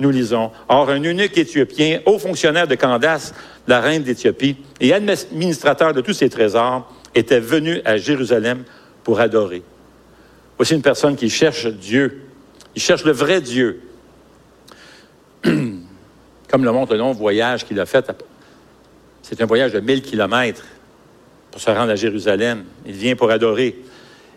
nous 0.00 0.10
lisons, 0.10 0.50
Or, 0.68 0.90
un 0.90 1.02
unique 1.02 1.36
Éthiopien, 1.36 2.00
haut 2.06 2.18
fonctionnaire 2.18 2.66
de 2.66 2.74
Candace, 2.74 3.34
la 3.68 3.80
reine 3.80 4.02
d'Éthiopie, 4.02 4.56
et 4.80 4.92
administrateur 4.92 5.92
de 5.92 6.00
tous 6.00 6.14
ses 6.14 6.30
trésors, 6.30 6.92
était 7.14 7.40
venu 7.40 7.80
à 7.84 7.96
Jérusalem 7.96 8.64
pour 9.04 9.20
adorer. 9.20 9.62
Voici 10.56 10.74
une 10.74 10.82
personne 10.82 11.16
qui 11.16 11.30
cherche 11.30 11.66
Dieu. 11.66 12.22
Il 12.74 12.82
cherche 12.82 13.04
le 13.04 13.12
vrai 13.12 13.40
Dieu. 13.40 13.82
Comme 15.44 16.64
le 16.64 16.72
montre 16.72 16.92
le 16.92 16.98
long 16.98 17.12
voyage 17.12 17.64
qu'il 17.64 17.78
a 17.78 17.86
fait. 17.86 18.10
C'est 19.22 19.40
un 19.40 19.46
voyage 19.46 19.72
de 19.72 19.80
1000 19.80 20.02
kilomètres 20.02 20.64
pour 21.50 21.60
se 21.60 21.70
rendre 21.70 21.90
à 21.90 21.96
Jérusalem. 21.96 22.64
Il 22.86 22.92
vient 22.92 23.16
pour 23.16 23.30
adorer. 23.30 23.78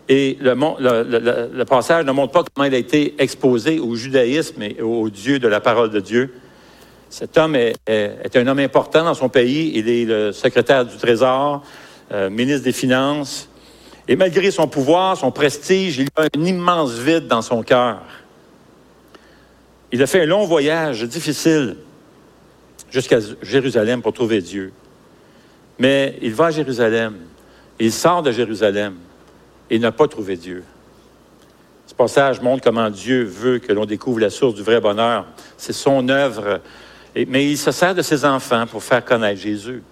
Et 0.08 0.36
le, 0.40 1.64
passage 1.64 2.04
ne 2.04 2.12
montre 2.12 2.32
pas 2.32 2.44
comment 2.54 2.66
il 2.66 2.74
a 2.74 2.78
été 2.78 3.14
exposé 3.18 3.78
au 3.78 3.94
judaïsme 3.94 4.62
et 4.62 4.82
au 4.82 5.08
Dieu 5.08 5.38
de 5.38 5.48
la 5.48 5.60
parole 5.60 5.90
de 5.90 6.00
Dieu. 6.00 6.34
Cet 7.08 7.38
homme 7.38 7.56
est, 7.56 8.36
un 8.36 8.46
homme 8.46 8.58
important 8.58 9.04
dans 9.04 9.14
son 9.14 9.28
pays. 9.28 9.72
Il 9.74 9.88
est 9.88 10.04
le 10.04 10.32
secrétaire 10.32 10.84
du 10.84 10.96
Trésor, 10.96 11.62
euh, 12.12 12.28
ministre 12.28 12.64
des 12.64 12.72
Finances. 12.72 13.48
Et 14.06 14.16
malgré 14.16 14.50
son 14.50 14.68
pouvoir, 14.68 15.16
son 15.16 15.30
prestige, 15.30 15.98
il 15.98 16.08
a 16.16 16.26
un 16.36 16.44
immense 16.44 16.92
vide 16.92 17.26
dans 17.26 17.40
son 17.40 17.62
cœur. 17.62 18.02
Il 19.90 20.02
a 20.02 20.06
fait 20.06 20.22
un 20.22 20.26
long 20.26 20.44
voyage 20.44 21.02
difficile 21.04 21.76
jusqu'à 22.90 23.20
Jérusalem 23.40 24.02
pour 24.02 24.12
trouver 24.12 24.42
Dieu. 24.42 24.72
Mais 25.78 26.18
il 26.20 26.34
va 26.34 26.46
à 26.46 26.50
Jérusalem, 26.50 27.14
il 27.78 27.92
sort 27.92 28.22
de 28.22 28.32
Jérusalem 28.32 28.94
et 29.74 29.78
n'a 29.80 29.90
pas 29.90 30.06
trouvé 30.06 30.36
Dieu. 30.36 30.62
Ce 31.84 31.94
passage 31.94 32.40
montre 32.40 32.62
comment 32.62 32.90
Dieu 32.90 33.24
veut 33.24 33.58
que 33.58 33.72
l'on 33.72 33.86
découvre 33.86 34.20
la 34.20 34.30
source 34.30 34.54
du 34.54 34.62
vrai 34.62 34.80
bonheur. 34.80 35.26
C'est 35.56 35.72
son 35.72 36.08
œuvre. 36.08 36.60
mais 37.26 37.50
il 37.50 37.58
se 37.58 37.72
sert 37.72 37.92
de 37.92 38.00
ses 38.00 38.24
enfants 38.24 38.68
pour 38.68 38.84
faire 38.84 39.04
connaître 39.04 39.40
Jésus. 39.40 39.82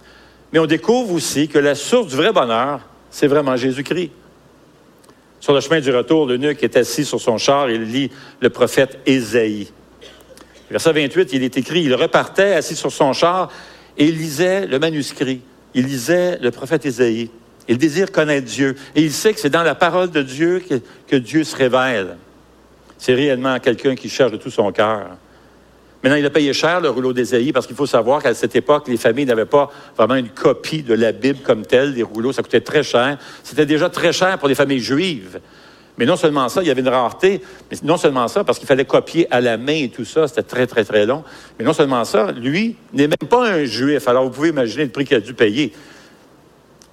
Mais 0.53 0.61
on 0.61 0.67
découvre 0.67 1.13
aussi 1.13 1.49
que 1.49 1.59
la 1.59 1.75
source 1.75 2.07
du 2.07 2.15
vrai 2.15 2.33
bonheur, 2.33 2.79
c'est 3.11 3.27
vraiment 3.27 3.57
Jésus-Christ. 3.57 4.13
Sur 5.41 5.53
le 5.53 5.61
chemin 5.61 5.81
du 5.81 5.91
retour, 5.91 6.27
l'eunuque 6.27 6.63
est 6.63 6.77
assis 6.77 7.05
sur 7.05 7.21
son 7.21 7.37
char 7.37 7.69
et 7.69 7.75
il 7.75 7.83
lit 7.83 8.13
le 8.39 8.51
prophète 8.51 9.01
Ésaïe. 9.05 9.73
Verset 10.71 10.93
28, 10.93 11.33
il 11.33 11.43
est 11.43 11.57
écrit, 11.57 11.83
il 11.83 11.95
repartait 11.97 12.55
assis 12.55 12.77
sur 12.77 12.93
son 12.93 13.13
char 13.13 13.51
et 13.99 14.05
il 14.05 14.17
lisait 14.17 14.65
le 14.65 14.79
manuscrit. 14.79 15.41
Il 15.75 15.87
lisait 15.87 16.39
le 16.39 16.53
prophète 16.53 16.87
Ésaïe. 16.87 17.31
Il 17.69 17.79
désire 17.79 18.11
connaître 18.11 18.47
Dieu. 18.47 18.75
Et 18.95 19.03
il 19.03 19.13
sait 19.13 19.33
que 19.33 19.41
c'est 19.41 19.51
dans 19.51 19.63
la 19.63 19.75
parole 19.75 20.11
de 20.11 20.23
Dieu 20.23 20.63
que, 21.09 21.17
Dieu 21.17 21.45
se 21.45 21.57
révèle. 21.57 22.17
C'est 22.99 23.15
réellement 23.15 23.59
quelqu'un 23.59 23.95
qui 23.95 24.09
cherche 24.09 24.33
de 24.33 24.37
tout 24.37 24.51
son 24.51 24.71
cœur. 24.73 25.17
Maintenant, 26.03 26.17
il 26.17 26.27
a 26.27 26.31
payé 26.31 26.53
cher 26.53 26.81
le 26.81 26.91
rouleau 26.91 27.13
d'Ésaïe 27.13 27.53
parce 27.53 27.67
qu'il 27.67 27.77
faut 27.77 27.87
savoir 27.87 28.23
qu'à 28.23 28.35
cette 28.35 28.57
époque, 28.57 28.89
les 28.89 28.97
familles 28.97 29.27
n'avaient 29.27 29.45
pas 29.45 29.71
vraiment 29.97 30.17
une 30.17 30.31
copie 30.31 30.83
de 30.83 30.95
la 30.95 31.13
Bible 31.13 31.39
comme 31.45 31.65
telle. 31.65 31.95
Les 31.95 32.03
rouleaux, 32.03 32.33
ça 32.33 32.43
coûtait 32.43 32.61
très 32.61 32.83
cher. 32.83 33.19
C'était 33.45 33.67
déjà 33.67 33.89
très 33.89 34.13
cher 34.13 34.39
pour 34.39 34.49
les 34.49 34.57
familles 34.57 34.81
juives. 34.81 35.41
Mais 35.99 36.07
non 36.07 36.17
seulement 36.17 36.49
ça, 36.49 36.63
il 36.63 36.69
y 36.69 36.71
avait 36.71 36.81
une 36.81 36.89
rareté, 36.89 37.43
mais 37.71 37.77
non 37.85 37.97
seulement 37.97 38.27
ça, 38.27 38.45
parce 38.45 38.59
qu'il 38.59 38.67
fallait 38.67 38.87
copier 38.87 39.29
à 39.31 39.41
la 39.41 39.59
main 39.59 39.85
et 39.85 39.91
tout 39.91 40.07
ça, 40.07 40.27
c'était 40.27 40.43
très, 40.43 40.67
très, 40.67 40.85
très 40.85 41.05
long. 41.05 41.23
Mais 41.59 41.65
non 41.65 41.75
seulement 41.75 42.05
ça, 42.05 42.33
lui 42.33 42.77
n'est 42.93 43.09
même 43.09 43.29
pas 43.29 43.47
un 43.47 43.65
juif. 43.65 44.09
Alors, 44.09 44.25
vous 44.25 44.31
pouvez 44.31 44.49
imaginer 44.49 44.85
le 44.85 44.91
prix 44.91 45.05
qu'il 45.05 45.19
a 45.19 45.21
dû 45.21 45.35
payer. 45.35 45.73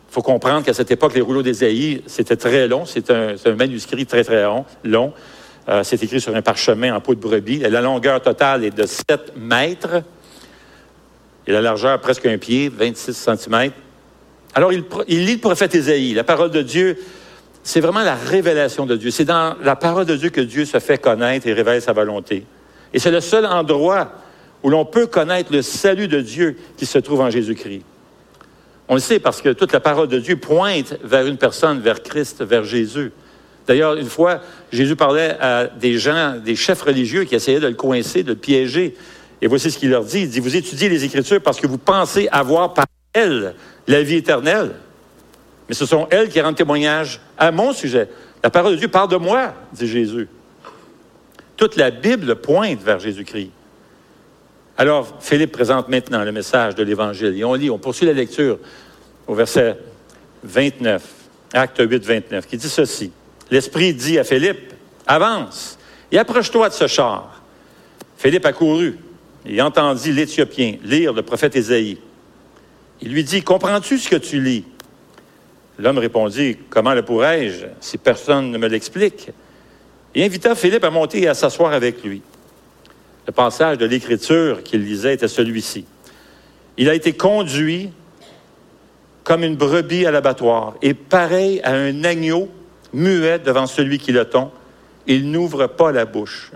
Il 0.09 0.13
faut 0.13 0.21
comprendre 0.23 0.65
qu'à 0.65 0.73
cette 0.73 0.89
époque, 0.89 1.13
les 1.13 1.21
rouleaux 1.21 1.43
d'Ésaïe, 1.43 2.01
c'était 2.07 2.35
très 2.35 2.67
long. 2.67 2.85
C'est 2.85 3.11
un, 3.11 3.35
manuscrit 3.55 4.07
très, 4.07 4.23
très 4.23 4.41
long. 4.41 4.65
long. 4.83 5.13
Euh, 5.69 5.83
c'est 5.83 6.01
écrit 6.01 6.19
sur 6.19 6.35
un 6.35 6.41
parchemin 6.41 6.95
en 6.95 6.99
peau 6.99 7.13
de 7.13 7.19
brebis. 7.19 7.59
La 7.59 7.81
longueur 7.81 8.19
totale 8.19 8.63
est 8.63 8.75
de 8.75 8.87
7 8.87 9.33
mètres 9.37 10.01
et 11.45 11.51
la 11.51 11.61
largeur 11.61 11.99
presque 12.01 12.25
un 12.25 12.39
pied, 12.39 12.69
26 12.69 13.13
cm. 13.13 13.71
Alors, 14.55 14.73
il, 14.73 14.83
il 15.07 15.25
lit 15.25 15.35
le 15.35 15.41
prophète 15.41 15.75
Ésaïe. 15.75 16.15
La 16.15 16.23
parole 16.23 16.49
de 16.49 16.63
Dieu, 16.63 16.97
c'est 17.61 17.79
vraiment 17.79 18.01
la 18.01 18.15
révélation 18.15 18.87
de 18.87 18.95
Dieu. 18.95 19.11
C'est 19.11 19.25
dans 19.25 19.55
la 19.61 19.75
parole 19.75 20.05
de 20.05 20.15
Dieu 20.15 20.29
que 20.29 20.41
Dieu 20.41 20.65
se 20.65 20.79
fait 20.79 20.97
connaître 20.97 21.45
et 21.45 21.53
révèle 21.53 21.83
sa 21.83 21.93
volonté. 21.93 22.45
Et 22.95 22.99
c'est 22.99 23.11
le 23.11 23.21
seul 23.21 23.45
endroit 23.45 24.11
où 24.63 24.71
l'on 24.71 24.85
peut 24.85 25.05
connaître 25.05 25.53
le 25.53 25.61
salut 25.61 26.07
de 26.07 26.19
Dieu 26.19 26.57
qui 26.77 26.87
se 26.87 26.97
trouve 26.97 27.21
en 27.21 27.29
Jésus-Christ. 27.29 27.83
On 28.89 28.95
le 28.95 28.99
sait 28.99 29.19
parce 29.19 29.41
que 29.41 29.49
toute 29.49 29.71
la 29.71 29.79
parole 29.79 30.07
de 30.07 30.17
Dieu 30.17 30.35
pointe 30.35 30.95
vers 31.03 31.27
une 31.27 31.37
personne, 31.37 31.79
vers 31.79 32.01
Christ, 32.01 32.43
vers 32.43 32.63
Jésus. 32.63 33.11
D'ailleurs, 33.67 33.95
une 33.95 34.09
fois, 34.09 34.41
Jésus 34.71 34.95
parlait 34.95 35.37
à 35.39 35.67
des 35.67 35.99
gens, 35.99 36.37
des 36.43 36.55
chefs 36.55 36.81
religieux 36.81 37.23
qui 37.25 37.35
essayaient 37.35 37.59
de 37.59 37.67
le 37.67 37.75
coincer, 37.75 38.23
de 38.23 38.29
le 38.29 38.35
piéger. 38.35 38.95
Et 39.43 39.47
voici 39.47 39.69
ce 39.69 39.77
qu'il 39.77 39.91
leur 39.91 40.03
dit. 40.03 40.21
Il 40.21 40.29
dit, 40.29 40.39
vous 40.39 40.55
étudiez 40.55 40.89
les 40.89 41.05
Écritures 41.05 41.39
parce 41.39 41.59
que 41.59 41.67
vous 41.67 41.77
pensez 41.77 42.27
avoir 42.31 42.73
par 42.73 42.87
elles 43.13 43.53
la 43.87 44.01
vie 44.01 44.15
éternelle. 44.15 44.71
Mais 45.67 45.75
ce 45.75 45.85
sont 45.85 46.07
elles 46.09 46.29
qui 46.29 46.41
rendent 46.41 46.55
témoignage 46.55 47.21
à 47.37 47.51
mon 47.51 47.73
sujet. 47.73 48.09
La 48.43 48.49
parole 48.49 48.71
de 48.71 48.77
Dieu 48.77 48.87
parle 48.87 49.09
de 49.09 49.17
moi, 49.17 49.53
dit 49.71 49.87
Jésus. 49.87 50.27
Toute 51.55 51.75
la 51.75 51.91
Bible 51.91 52.37
pointe 52.37 52.81
vers 52.81 52.99
Jésus-Christ. 52.99 53.51
Alors, 54.79 55.17
Philippe 55.19 55.51
présente 55.51 55.89
maintenant 55.89 56.23
le 56.23 56.31
message 56.31 56.73
de 56.73 56.83
l'Évangile. 56.83 57.37
Et 57.37 57.43
on 57.43 57.53
lit, 57.53 57.69
on 57.69 57.77
poursuit 57.77 58.05
la 58.05 58.13
lecture 58.13 58.59
au 59.27 59.35
verset 59.35 59.77
29, 60.43 61.03
acte 61.51 61.81
8, 61.81 62.05
29, 62.05 62.47
qui 62.47 62.55
dit 62.55 62.69
ceci. 62.69 63.11
L'Esprit 63.51 63.93
dit 63.93 64.17
à 64.17 64.23
Philippe, 64.23 64.71
avance 65.05 65.77
et 66.13 66.17
approche-toi 66.17 66.69
de 66.69 66.73
ce 66.73 66.87
char. 66.87 67.41
Philippe 68.17 68.45
a 68.45 68.53
couru 68.53 68.97
et 69.45 69.61
entendit 69.61 70.13
l'Éthiopien 70.13 70.77
lire 70.81 71.11
le 71.11 71.23
prophète 71.23 71.57
Ésaïe. 71.57 71.97
Il 73.01 73.11
lui 73.11 73.25
dit, 73.25 73.41
comprends-tu 73.41 73.97
ce 73.97 74.07
que 74.07 74.15
tu 74.15 74.41
lis? 74.41 74.63
L'homme 75.77 75.97
répondit, 75.97 76.55
comment 76.69 76.93
le 76.93 77.01
pourrais-je 77.01 77.65
si 77.81 77.97
personne 77.97 78.49
ne 78.49 78.57
me 78.57 78.69
l'explique? 78.69 79.29
Et 80.15 80.23
invita 80.23 80.55
Philippe 80.55 80.85
à 80.85 80.89
monter 80.89 81.23
et 81.23 81.27
à 81.27 81.33
s'asseoir 81.33 81.73
avec 81.73 82.01
lui. 82.01 82.21
Le 83.29 83.33
passage 83.33 83.77
de 83.77 83.85
l'Écriture 83.85 84.63
qu'il 84.63 84.83
lisait 84.83 85.13
était 85.13 85.27
celui-ci. 85.27 85.85
Il 86.77 86.89
a 86.89 86.95
été 86.95 87.13
conduit 87.13 87.91
comme 89.23 89.43
une 89.43 89.55
brebis 89.55 90.07
à 90.07 90.09
l'abattoir 90.09 90.73
et 90.81 90.95
pareil 90.95 91.61
à 91.63 91.73
un 91.73 92.03
agneau 92.05 92.49
muet 92.91 93.37
devant 93.37 93.67
celui 93.67 93.99
qui 93.99 94.11
le 94.13 94.25
tond, 94.25 94.49
il 95.05 95.29
n'ouvre 95.29 95.67
pas 95.67 95.91
la 95.91 96.05
bouche. 96.05 96.53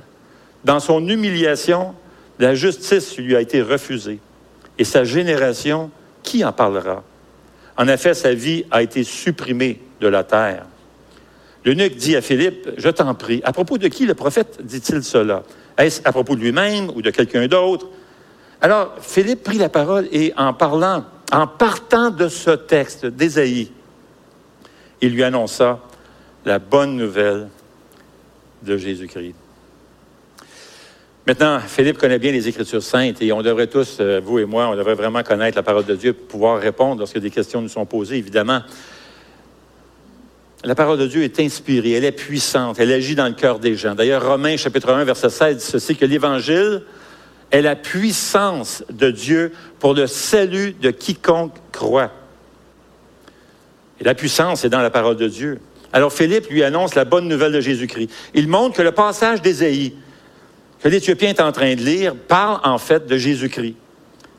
Dans 0.63 0.79
son 0.79 1.07
humiliation, 1.07 1.93
la 2.39 2.55
justice 2.55 3.19
lui 3.19 3.35
a 3.35 3.41
été 3.41 3.61
refusée. 3.61 4.19
Et 4.79 4.83
sa 4.83 5.03
génération, 5.03 5.91
qui 6.23 6.43
en 6.43 6.53
parlera? 6.53 7.03
En 7.77 7.87
effet, 7.87 8.15
sa 8.15 8.33
vie 8.33 8.65
a 8.71 8.81
été 8.81 9.03
supprimée 9.03 9.79
de 10.01 10.07
la 10.07 10.23
terre. 10.23 10.65
L'eunuque 11.65 11.97
dit 11.97 12.15
à 12.15 12.21
Philippe, 12.21 12.67
je 12.77 12.89
t'en 12.89 13.13
prie, 13.13 13.41
à 13.43 13.53
propos 13.53 13.77
de 13.77 13.89
qui 13.89 14.07
le 14.07 14.15
prophète 14.15 14.57
dit-il 14.63 15.03
cela? 15.03 15.43
Est-ce 15.77 16.01
à 16.05 16.11
propos 16.11 16.35
de 16.35 16.41
lui-même 16.41 16.89
ou 16.95 17.01
de 17.01 17.09
quelqu'un 17.09 17.47
d'autre? 17.47 17.87
Alors, 18.61 18.95
Philippe 19.01 19.43
prit 19.43 19.57
la 19.57 19.69
parole 19.69 20.07
et 20.11 20.33
en 20.37 20.53
parlant, 20.53 21.05
en 21.31 21.47
partant 21.47 22.11
de 22.11 22.27
ce 22.27 22.51
texte 22.51 23.05
d'Ésaïe, 23.05 23.71
il 25.01 25.13
lui 25.13 25.23
annonça 25.23 25.79
la 26.45 26.59
bonne 26.59 26.95
nouvelle 26.95 27.49
de 28.61 28.77
Jésus-Christ. 28.77 29.35
Maintenant, 31.25 31.59
Philippe 31.59 31.97
connaît 31.97 32.19
bien 32.19 32.33
les 32.33 32.49
Écritures 32.49 32.83
saintes 32.83 33.21
et 33.21 33.31
on 33.31 33.41
devrait 33.41 33.67
tous, 33.67 33.97
euh, 34.01 34.19
vous 34.21 34.39
et 34.39 34.45
moi, 34.45 34.67
on 34.67 34.75
devrait 34.75 34.95
vraiment 34.95 35.23
connaître 35.23 35.55
la 35.55 35.63
parole 35.63 35.85
de 35.85 35.95
Dieu 35.95 36.11
pour 36.11 36.27
pouvoir 36.27 36.59
répondre 36.59 36.99
lorsque 36.99 37.17
des 37.17 37.29
questions 37.29 37.61
nous 37.61 37.69
sont 37.69 37.85
posées, 37.85 38.17
évidemment. 38.17 38.61
La 40.65 40.75
parole 40.75 40.98
de 40.98 41.08
Dieu 41.08 41.24
est 41.24 41.41
inspirée, 41.41 41.91
elle 41.91 42.05
est 42.05 42.13
puissante, 42.13 42.79
elle 42.79 42.91
agit 42.93 43.15
dans 43.15 43.27
le 43.27 43.34
cœur 43.34 43.60
des 43.60 43.75
gens. 43.75 43.96
D'ailleurs, 43.96 44.25
Romains 44.25 44.55
chapitre 44.55 44.93
1, 44.93 45.03
verset 45.03 45.29
16 45.29 45.58
dit 45.58 45.63
ceci, 45.63 45.96
que 45.98 46.05
l'Évangile 46.05 46.84
est 47.51 47.62
la 47.62 47.75
puissance 47.75 48.84
de 48.89 49.12
Dieu 49.12 49.51
pour 49.79 49.93
le 49.93 50.08
salut 50.08 50.72
de 50.72 50.89
quiconque 50.89 51.55
croit. 51.74 52.12
Et 54.00 54.05
la 54.05 54.15
puissance 54.15 54.63
est 54.63 54.70
dans 54.70 54.82
la 54.82 54.89
parole 54.89 55.17
de 55.17 55.27
Dieu. 55.27 55.60
Alors 55.91 56.13
Philippe 56.13 56.50
lui 56.50 56.63
annonce 56.63 56.96
la 56.96 57.03
bonne 57.03 57.27
nouvelle 57.27 57.51
de 57.51 57.60
Jésus-Christ. 57.60 58.10
Il 58.34 58.48
montre 58.48 58.77
que 58.77 58.82
le 58.82 58.93
passage 58.93 59.41
d'Ésaïe, 59.41 59.93
que 60.82 60.88
l'Éthiopien 60.88 61.29
est 61.29 61.41
en 61.41 61.51
train 61.51 61.75
de 61.75 61.82
lire, 61.82 62.15
parle 62.15 62.62
en 62.63 62.77
fait 62.77 63.05
de 63.05 63.17
Jésus-Christ. 63.17 63.75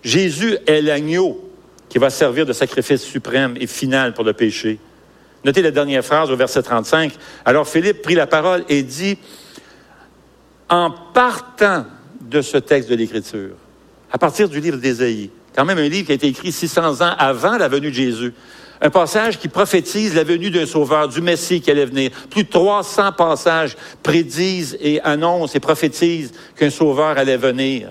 Jésus 0.02 0.56
est 0.66 0.80
l'agneau 0.80 1.50
qui 1.90 1.98
va 1.98 2.08
servir 2.08 2.46
de 2.46 2.54
sacrifice 2.54 3.02
suprême 3.02 3.54
et 3.60 3.66
final 3.66 4.14
pour 4.14 4.24
le 4.24 4.32
péché. 4.32 4.78
Notez 5.44 5.60
la 5.60 5.70
dernière 5.70 6.04
phrase 6.04 6.30
au 6.30 6.36
verset 6.36 6.62
35. 6.62 7.12
Alors 7.44 7.68
Philippe 7.68 8.02
prit 8.02 8.14
la 8.14 8.26
parole 8.26 8.64
et 8.68 8.82
dit, 8.82 9.18
en 10.70 10.90
partant 10.90 11.84
de 12.20 12.40
ce 12.40 12.56
texte 12.56 12.88
de 12.88 12.94
l'Écriture, 12.94 13.54
à 14.10 14.16
partir 14.16 14.48
du 14.48 14.60
livre 14.60 14.78
d'Ésaïe, 14.78 15.30
quand 15.54 15.66
même 15.66 15.78
un 15.78 15.88
livre 15.88 16.06
qui 16.06 16.12
a 16.12 16.14
été 16.14 16.28
écrit 16.28 16.50
600 16.50 17.02
ans 17.02 17.14
avant 17.18 17.58
la 17.58 17.68
venue 17.68 17.90
de 17.90 17.94
Jésus, 17.94 18.32
un 18.80 18.90
passage 18.90 19.38
qui 19.38 19.48
prophétise 19.48 20.14
la 20.14 20.24
venue 20.24 20.50
d'un 20.50 20.66
sauveur, 20.66 21.08
du 21.08 21.20
Messie 21.20 21.60
qui 21.60 21.70
allait 21.70 21.86
venir. 21.86 22.10
Plus 22.30 22.44
de 22.44 22.50
300 22.50 23.12
passages 23.12 23.76
prédisent 24.02 24.76
et 24.80 25.00
annoncent 25.02 25.54
et 25.54 25.60
prophétisent 25.60 26.32
qu'un 26.56 26.70
sauveur 26.70 27.16
allait 27.16 27.36
venir. 27.36 27.90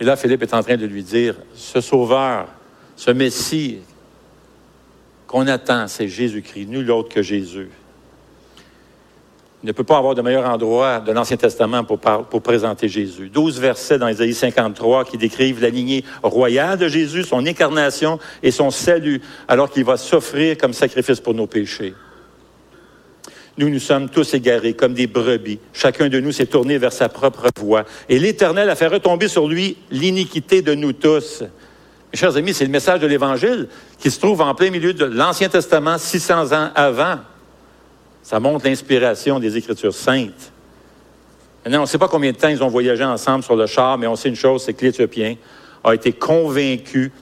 Et 0.00 0.04
là, 0.04 0.16
Philippe 0.16 0.42
est 0.42 0.54
en 0.54 0.62
train 0.62 0.76
de 0.76 0.86
lui 0.86 1.02
dire, 1.02 1.36
ce 1.54 1.80
sauveur, 1.80 2.48
ce 2.96 3.10
Messie 3.10 3.78
qu'on 5.36 5.48
attend, 5.48 5.86
c'est 5.86 6.08
Jésus-Christ, 6.08 6.64
nul 6.64 6.90
autre 6.90 7.10
que 7.10 7.20
Jésus. 7.20 7.68
Il 9.62 9.66
ne 9.66 9.72
peut 9.72 9.84
pas 9.84 9.98
avoir 9.98 10.14
de 10.14 10.22
meilleur 10.22 10.48
endroit 10.48 11.00
de 11.00 11.12
l'Ancien 11.12 11.36
Testament 11.36 11.84
pour, 11.84 11.98
pour, 11.98 12.40
présenter 12.40 12.88
Jésus. 12.88 13.28
Douze 13.28 13.60
versets 13.60 13.98
dans 13.98 14.08
Isaïe 14.08 14.32
53 14.32 15.04
qui 15.04 15.18
décrivent 15.18 15.60
la 15.60 15.68
lignée 15.68 16.04
royale 16.22 16.78
de 16.78 16.88
Jésus, 16.88 17.22
son 17.22 17.44
incarnation 17.44 18.18
et 18.42 18.50
son 18.50 18.70
salut, 18.70 19.20
alors 19.46 19.68
qu'il 19.68 19.84
va 19.84 19.98
s'offrir 19.98 20.56
comme 20.56 20.72
sacrifice 20.72 21.20
pour 21.20 21.34
nos 21.34 21.46
péchés. 21.46 21.92
Nous, 23.58 23.68
nous 23.68 23.78
sommes 23.78 24.08
tous 24.08 24.32
égarés 24.32 24.72
comme 24.72 24.94
des 24.94 25.06
brebis. 25.06 25.58
Chacun 25.74 26.08
de 26.08 26.18
nous 26.18 26.32
s'est 26.32 26.46
tourné 26.46 26.78
vers 26.78 26.94
sa 26.94 27.10
propre 27.10 27.48
voie. 27.58 27.84
Et 28.08 28.18
l'Éternel 28.18 28.70
a 28.70 28.74
fait 28.74 28.86
retomber 28.86 29.28
sur 29.28 29.48
lui 29.48 29.76
l'iniquité 29.90 30.62
de 30.62 30.72
nous 30.72 30.94
tous. 30.94 31.42
Mes 32.12 32.18
chers 32.18 32.36
amis, 32.36 32.54
c'est 32.54 32.64
le 32.64 32.70
message 32.70 33.00
de 33.00 33.06
l'Évangile 33.06 33.68
qui 33.98 34.10
se 34.10 34.18
trouve 34.18 34.40
en 34.40 34.54
plein 34.54 34.70
milieu 34.70 34.92
de 34.92 35.04
l'Ancien 35.04 35.48
Testament, 35.48 35.98
600 35.98 36.52
ans 36.52 36.70
avant. 36.74 37.16
Ça 38.22 38.40
montre 38.40 38.66
l'inspiration 38.66 39.38
des 39.38 39.56
Écritures 39.56 39.94
saintes. 39.94 40.52
Maintenant, 41.64 41.80
on 41.80 41.82
ne 41.82 41.88
sait 41.88 41.98
pas 41.98 42.08
combien 42.08 42.30
de 42.30 42.36
temps 42.36 42.48
ils 42.48 42.62
ont 42.62 42.68
voyagé 42.68 43.04
ensemble 43.04 43.42
sur 43.42 43.56
le 43.56 43.66
char, 43.66 43.98
mais 43.98 44.06
on 44.06 44.16
sait 44.16 44.28
une 44.28 44.36
chose, 44.36 44.62
c'est 44.62 44.72
que 44.72 44.84
l'Éthiopien 44.84 45.36
a 45.82 45.94
été 45.94 46.12
convaincu 46.12 47.12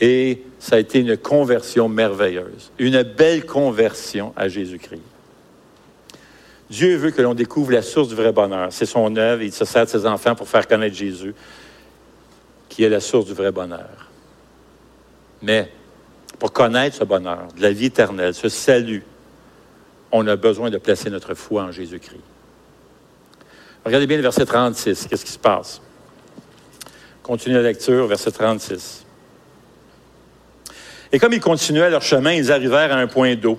et 0.00 0.42
ça 0.58 0.76
a 0.76 0.78
été 0.78 1.00
une 1.00 1.16
conversion 1.16 1.88
merveilleuse, 1.88 2.72
une 2.78 3.02
belle 3.02 3.46
conversion 3.46 4.32
à 4.36 4.48
Jésus-Christ. 4.48 5.02
Dieu 6.70 6.96
veut 6.96 7.10
que 7.12 7.22
l'on 7.22 7.34
découvre 7.34 7.72
la 7.72 7.82
source 7.82 8.08
du 8.08 8.14
vrai 8.14 8.32
bonheur. 8.32 8.68
C'est 8.70 8.86
son 8.86 9.16
œuvre, 9.16 9.42
il 9.42 9.52
se 9.52 9.64
sert 9.64 9.86
de 9.86 9.90
ses 9.90 10.06
enfants 10.06 10.34
pour 10.34 10.48
faire 10.48 10.66
connaître 10.68 10.96
Jésus, 10.96 11.34
qui 12.68 12.84
est 12.84 12.88
la 12.88 13.00
source 13.00 13.26
du 13.26 13.32
vrai 13.32 13.52
bonheur. 13.52 14.07
Mais 15.42 15.70
pour 16.38 16.52
connaître 16.52 16.96
ce 16.96 17.04
bonheur, 17.04 17.48
de 17.56 17.62
la 17.62 17.72
vie 17.72 17.86
éternelle, 17.86 18.34
ce 18.34 18.48
salut, 18.48 19.04
on 20.12 20.26
a 20.26 20.36
besoin 20.36 20.70
de 20.70 20.78
placer 20.78 21.10
notre 21.10 21.34
foi 21.34 21.64
en 21.64 21.72
Jésus-Christ. 21.72 22.22
Regardez 23.84 24.06
bien 24.06 24.16
le 24.16 24.22
verset 24.22 24.44
36. 24.44 25.06
Qu'est-ce 25.08 25.24
qui 25.24 25.32
se 25.32 25.38
passe? 25.38 25.80
Continue 27.22 27.56
la 27.56 27.62
lecture, 27.62 28.06
verset 28.06 28.30
36. 28.30 29.04
Et 31.12 31.18
comme 31.18 31.32
ils 31.32 31.40
continuaient 31.40 31.90
leur 31.90 32.02
chemin, 32.02 32.32
ils 32.32 32.52
arrivèrent 32.52 32.92
à 32.92 32.98
un 32.98 33.06
point 33.06 33.34
d'eau. 33.34 33.58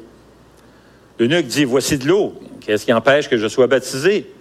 L'eunuque 1.18 1.48
dit, 1.48 1.66
Voici 1.66 1.98
de 1.98 2.08
l'eau. 2.08 2.40
Qu'est-ce 2.62 2.86
qui 2.86 2.94
empêche 2.94 3.30
que 3.30 3.38
je 3.38 3.48
sois 3.48 3.68
baptisé? 3.68 4.32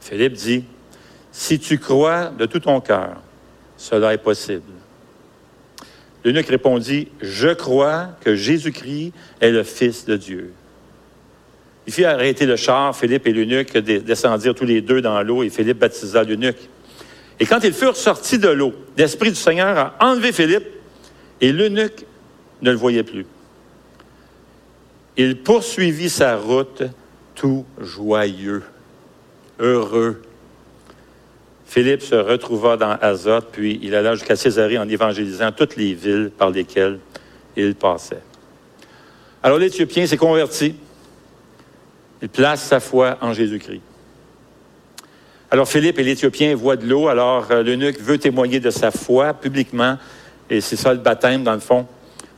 Philippe 0.00 0.34
dit, 0.34 0.64
Si 1.32 1.58
tu 1.58 1.78
crois 1.78 2.26
de 2.26 2.46
tout 2.46 2.60
ton 2.60 2.80
cœur, 2.80 3.20
cela 3.76 4.14
est 4.14 4.18
possible. 4.18 4.62
L'eunuque 6.24 6.48
répondit, 6.48 7.08
Je 7.20 7.48
crois 7.48 8.08
que 8.22 8.34
Jésus-Christ 8.34 9.12
est 9.40 9.50
le 9.50 9.62
Fils 9.62 10.06
de 10.06 10.16
Dieu. 10.16 10.52
Il 11.86 11.92
fit 11.92 12.04
arrêter 12.04 12.46
le 12.46 12.56
char, 12.56 12.96
Philippe 12.96 13.26
et 13.26 13.32
l'eunuque 13.32 13.76
descendirent 13.76 14.54
tous 14.54 14.64
les 14.64 14.80
deux 14.80 15.02
dans 15.02 15.22
l'eau 15.22 15.42
et 15.42 15.50
Philippe 15.50 15.78
baptisa 15.78 16.24
l'eunuque. 16.24 16.70
Et 17.38 17.46
quand 17.46 17.62
ils 17.62 17.74
furent 17.74 17.96
sortis 17.96 18.38
de 18.38 18.48
l'eau, 18.48 18.72
l'Esprit 18.96 19.30
du 19.30 19.36
Seigneur 19.36 19.76
a 19.76 19.94
enlevé 20.00 20.32
Philippe 20.32 20.66
et 21.42 21.52
l'eunuque 21.52 22.06
ne 22.62 22.70
le 22.70 22.76
voyait 22.76 23.02
plus. 23.02 23.26
Il 25.16 25.36
poursuivit 25.42 26.08
sa 26.08 26.36
route 26.36 26.84
tout 27.34 27.66
joyeux, 27.78 28.62
heureux, 29.58 30.22
Philippe 31.66 32.02
se 32.02 32.14
retrouva 32.14 32.76
dans 32.76 32.96
Azote, 33.00 33.48
puis 33.52 33.80
il 33.82 33.94
alla 33.94 34.14
jusqu'à 34.14 34.36
Césarée 34.36 34.78
en 34.78 34.88
évangélisant 34.88 35.50
toutes 35.52 35.76
les 35.76 35.94
villes 35.94 36.30
par 36.36 36.50
lesquelles 36.50 36.98
il 37.56 37.74
passait. 37.74 38.22
Alors 39.42 39.58
l'Éthiopien 39.58 40.06
s'est 40.06 40.16
converti. 40.16 40.74
Il 42.22 42.28
place 42.28 42.62
sa 42.62 42.80
foi 42.80 43.18
en 43.20 43.32
Jésus-Christ. 43.32 43.82
Alors 45.50 45.68
Philippe 45.68 45.98
et 45.98 46.02
l'Éthiopien 46.02 46.54
voient 46.54 46.76
de 46.76 46.86
l'eau, 46.86 47.08
alors 47.08 47.46
euh, 47.50 47.62
l'eunuque 47.62 48.00
veut 48.00 48.18
témoigner 48.18 48.60
de 48.60 48.70
sa 48.70 48.90
foi 48.90 49.34
publiquement, 49.34 49.98
et 50.50 50.60
c'est 50.60 50.76
ça 50.76 50.92
le 50.92 51.00
baptême 51.00 51.44
dans 51.44 51.52
le 51.52 51.60
fond. 51.60 51.86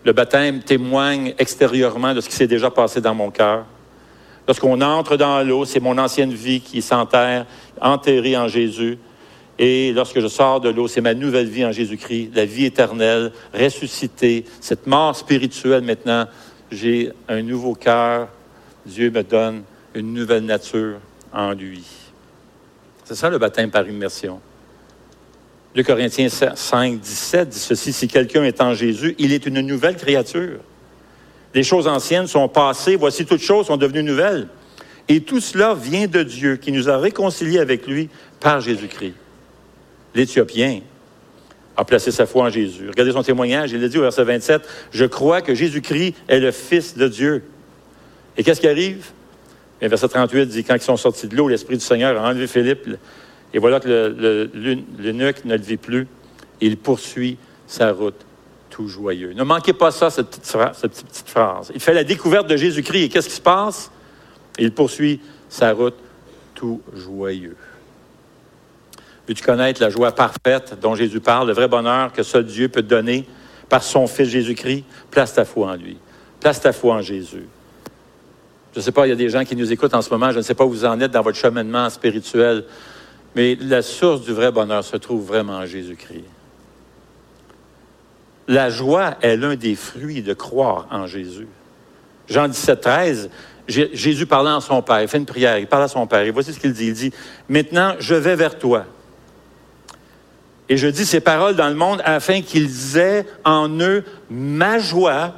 Le 0.04 0.12
baptême 0.12 0.60
témoigne 0.60 1.34
extérieurement 1.38 2.14
de 2.14 2.20
ce 2.20 2.28
qui 2.28 2.34
s'est 2.34 2.46
déjà 2.46 2.70
passé 2.70 3.00
dans 3.00 3.14
mon 3.14 3.30
cœur. 3.30 3.64
Lorsqu'on 4.46 4.80
entre 4.80 5.16
dans 5.16 5.42
l'eau, 5.42 5.64
c'est 5.64 5.80
mon 5.80 5.98
ancienne 5.98 6.32
vie 6.32 6.60
qui 6.60 6.82
s'enterre, 6.82 7.46
enterrée 7.80 8.36
en 8.36 8.48
Jésus. 8.48 8.98
Et 9.58 9.92
lorsque 9.92 10.20
je 10.20 10.28
sors 10.28 10.60
de 10.60 10.68
l'eau, 10.68 10.86
c'est 10.86 11.00
ma 11.00 11.14
nouvelle 11.14 11.48
vie 11.48 11.64
en 11.64 11.72
Jésus-Christ, 11.72 12.30
la 12.34 12.44
vie 12.44 12.66
éternelle, 12.66 13.32
ressuscitée, 13.54 14.44
cette 14.60 14.86
mort 14.86 15.16
spirituelle 15.16 15.82
maintenant. 15.82 16.26
J'ai 16.70 17.12
un 17.28 17.42
nouveau 17.42 17.74
cœur. 17.74 18.28
Dieu 18.84 19.10
me 19.10 19.22
donne 19.22 19.62
une 19.94 20.12
nouvelle 20.12 20.44
nature 20.44 20.98
en 21.32 21.52
lui. 21.52 21.84
C'est 23.04 23.14
ça 23.14 23.30
le 23.30 23.38
baptême 23.38 23.70
par 23.70 23.88
immersion. 23.88 24.40
2 25.74 25.82
Corinthiens 25.82 26.28
5, 26.28 27.00
17 27.00 27.48
dit 27.48 27.58
ceci, 27.58 27.92
si 27.92 28.08
quelqu'un 28.08 28.44
est 28.44 28.60
en 28.60 28.74
Jésus, 28.74 29.14
il 29.18 29.32
est 29.32 29.46
une 29.46 29.60
nouvelle 29.60 29.96
créature. 29.96 30.58
Les 31.54 31.62
choses 31.62 31.86
anciennes 31.86 32.26
sont 32.26 32.48
passées, 32.48 32.96
voici 32.96 33.24
toutes 33.24 33.42
choses 33.42 33.66
sont 33.66 33.76
devenues 33.76 34.02
nouvelles. 34.02 34.48
Et 35.08 35.20
tout 35.20 35.40
cela 35.40 35.74
vient 35.74 36.06
de 36.06 36.22
Dieu 36.22 36.56
qui 36.56 36.72
nous 36.72 36.90
a 36.90 36.98
réconciliés 36.98 37.60
avec 37.60 37.86
lui 37.86 38.10
par 38.40 38.60
Jésus-Christ 38.60 39.14
l'Éthiopien 40.16 40.80
a 41.76 41.84
placé 41.84 42.10
sa 42.10 42.26
foi 42.26 42.44
en 42.44 42.50
Jésus. 42.50 42.88
Regardez 42.88 43.12
son 43.12 43.22
témoignage, 43.22 43.72
il 43.72 43.84
a 43.84 43.88
dit 43.88 43.98
au 43.98 44.02
verset 44.02 44.24
27, 44.24 44.62
Je 44.90 45.04
crois 45.04 45.42
que 45.42 45.54
Jésus-Christ 45.54 46.14
est 46.28 46.40
le 46.40 46.50
Fils 46.50 46.96
de 46.96 47.06
Dieu. 47.06 47.44
Et 48.36 48.42
qu'est-ce 48.42 48.60
qui 48.60 48.68
arrive? 48.68 49.06
Le 49.80 49.88
verset 49.88 50.08
38 50.08 50.46
dit, 50.46 50.64
quand 50.64 50.74
ils 50.74 50.80
sont 50.80 50.96
sortis 50.96 51.28
de 51.28 51.36
l'eau, 51.36 51.48
l'Esprit 51.48 51.76
du 51.76 51.84
Seigneur 51.84 52.20
a 52.20 52.28
enlevé 52.28 52.46
Philippe, 52.46 52.88
et 53.52 53.58
voilà 53.58 53.78
que 53.78 54.48
l'eunuque 54.98 55.44
ne 55.44 55.54
le 55.54 55.62
vit 55.62 55.76
plus. 55.76 56.08
Il 56.60 56.78
poursuit 56.78 57.36
sa 57.66 57.92
route 57.92 58.26
tout 58.70 58.88
joyeux. 58.88 59.34
Ne 59.34 59.44
manquez 59.44 59.74
pas 59.74 59.90
ça, 59.90 60.08
cette 60.08 60.30
petite 60.30 61.28
phrase. 61.28 61.70
Il 61.74 61.80
fait 61.80 61.92
la 61.92 62.04
découverte 62.04 62.46
de 62.46 62.56
Jésus-Christ, 62.56 63.04
et 63.04 63.08
qu'est-ce 63.10 63.28
qui 63.28 63.34
se 63.34 63.40
passe? 63.40 63.90
Il 64.58 64.72
poursuit 64.72 65.20
sa 65.50 65.72
route 65.72 65.96
tout 66.54 66.80
joyeux. 66.94 67.56
Veux-tu 69.28 69.42
connaître 69.42 69.82
la 69.82 69.90
joie 69.90 70.12
parfaite 70.12 70.78
dont 70.80 70.94
Jésus 70.94 71.20
parle, 71.20 71.48
le 71.48 71.52
vrai 71.52 71.68
bonheur 71.68 72.12
que 72.12 72.22
seul 72.22 72.44
Dieu 72.44 72.68
peut 72.68 72.82
te 72.82 72.88
donner 72.88 73.26
par 73.68 73.82
son 73.82 74.06
Fils 74.06 74.28
Jésus-Christ? 74.28 74.84
Place 75.10 75.34
ta 75.34 75.44
foi 75.44 75.72
en 75.72 75.74
lui. 75.74 75.96
Place 76.40 76.60
ta 76.60 76.72
foi 76.72 76.94
en 76.94 77.02
Jésus. 77.02 77.46
Je 78.72 78.80
ne 78.80 78.84
sais 78.84 78.92
pas, 78.92 79.06
il 79.06 79.10
y 79.10 79.12
a 79.12 79.16
des 79.16 79.30
gens 79.30 79.44
qui 79.44 79.56
nous 79.56 79.72
écoutent 79.72 79.94
en 79.94 80.02
ce 80.02 80.10
moment, 80.10 80.30
je 80.30 80.36
ne 80.36 80.42
sais 80.42 80.54
pas 80.54 80.64
où 80.64 80.70
vous 80.70 80.84
en 80.84 81.00
êtes 81.00 81.10
dans 81.10 81.22
votre 81.22 81.38
cheminement 81.38 81.88
spirituel, 81.88 82.64
mais 83.34 83.56
la 83.60 83.82
source 83.82 84.20
du 84.20 84.32
vrai 84.32 84.52
bonheur 84.52 84.84
se 84.84 84.96
trouve 84.96 85.24
vraiment 85.24 85.54
en 85.54 85.66
Jésus-Christ. 85.66 86.24
La 88.48 88.70
joie 88.70 89.16
est 89.22 89.36
l'un 89.36 89.56
des 89.56 89.74
fruits 89.74 90.22
de 90.22 90.34
croire 90.34 90.86
en 90.90 91.06
Jésus. 91.06 91.48
Jean 92.28 92.48
17, 92.48 92.80
13, 92.80 93.30
Jésus 93.66 94.26
parlant 94.26 94.58
à 94.58 94.60
son 94.60 94.82
Père, 94.82 95.02
il 95.02 95.08
fait 95.08 95.18
une 95.18 95.26
prière, 95.26 95.58
il 95.58 95.66
parle 95.66 95.84
à 95.84 95.88
son 95.88 96.06
Père, 96.06 96.20
et 96.20 96.30
voici 96.30 96.52
ce 96.52 96.60
qu'il 96.60 96.72
dit. 96.72 96.88
Il 96.88 96.92
dit, 96.92 97.12
Maintenant, 97.48 97.94
je 97.98 98.14
vais 98.14 98.36
vers 98.36 98.58
toi. 98.58 98.84
Et 100.68 100.76
je 100.76 100.88
dis 100.88 101.06
ces 101.06 101.20
paroles 101.20 101.54
dans 101.54 101.68
le 101.68 101.74
monde 101.74 102.02
afin 102.04 102.42
qu'ils 102.42 102.96
aient 102.96 103.26
en 103.44 103.68
eux 103.80 104.04
ma 104.30 104.78
joie, 104.78 105.34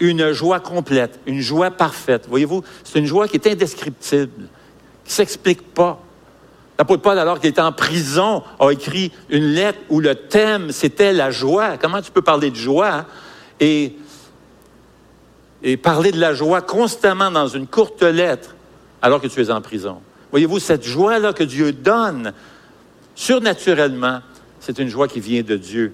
une 0.00 0.32
joie 0.32 0.60
complète, 0.60 1.18
une 1.26 1.40
joie 1.40 1.70
parfaite. 1.70 2.26
Voyez-vous, 2.28 2.62
c'est 2.84 2.98
une 2.98 3.06
joie 3.06 3.26
qui 3.26 3.36
est 3.36 3.46
indescriptible, 3.46 4.48
qui 5.04 5.10
ne 5.10 5.12
s'explique 5.12 5.74
pas. 5.74 6.00
L'apôtre 6.78 7.02
Paul, 7.02 7.18
alors 7.18 7.40
qu'il 7.40 7.50
était 7.50 7.60
en 7.60 7.72
prison, 7.72 8.42
a 8.58 8.70
écrit 8.70 9.12
une 9.28 9.44
lettre 9.44 9.78
où 9.90 10.00
le 10.00 10.14
thème, 10.14 10.72
c'était 10.72 11.12
la 11.12 11.30
joie. 11.30 11.76
Comment 11.78 12.02
tu 12.02 12.10
peux 12.10 12.22
parler 12.22 12.50
de 12.50 12.56
joie 12.56 13.06
et, 13.60 13.94
et 15.62 15.76
parler 15.76 16.10
de 16.10 16.18
la 16.18 16.34
joie 16.34 16.62
constamment 16.62 17.30
dans 17.30 17.46
une 17.46 17.66
courte 17.66 18.02
lettre 18.02 18.54
alors 19.02 19.20
que 19.20 19.28
tu 19.28 19.40
es 19.40 19.50
en 19.50 19.60
prison? 19.60 20.00
Voyez-vous, 20.32 20.58
cette 20.58 20.84
joie-là 20.84 21.32
que 21.32 21.44
Dieu 21.44 21.72
donne 21.72 22.32
surnaturellement, 23.14 24.20
c'est 24.64 24.78
une 24.78 24.88
joie 24.88 25.08
qui 25.08 25.20
vient 25.20 25.42
de 25.42 25.56
Dieu. 25.56 25.92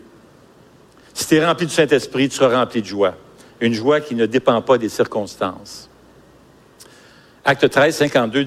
Si 1.12 1.26
tu 1.26 1.34
es 1.34 1.44
rempli 1.44 1.66
du 1.66 1.72
Saint-Esprit, 1.72 2.28
tu 2.28 2.36
seras 2.36 2.56
rempli 2.56 2.82
de 2.82 2.86
joie. 2.86 3.16
Une 3.60 3.74
joie 3.74 4.00
qui 4.00 4.14
ne 4.14 4.26
dépend 4.26 4.62
pas 4.62 4.78
des 4.78 4.88
circonstances. 4.88 5.90
Acte 7.44 7.68
13, 7.68 7.96
52 7.96 8.44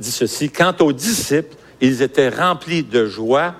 dit 0.00 0.10
ceci. 0.10 0.48
Quant 0.48 0.74
aux 0.80 0.92
disciples, 0.92 1.54
ils 1.80 2.00
étaient 2.00 2.30
remplis 2.30 2.82
de 2.82 3.06
joie 3.06 3.54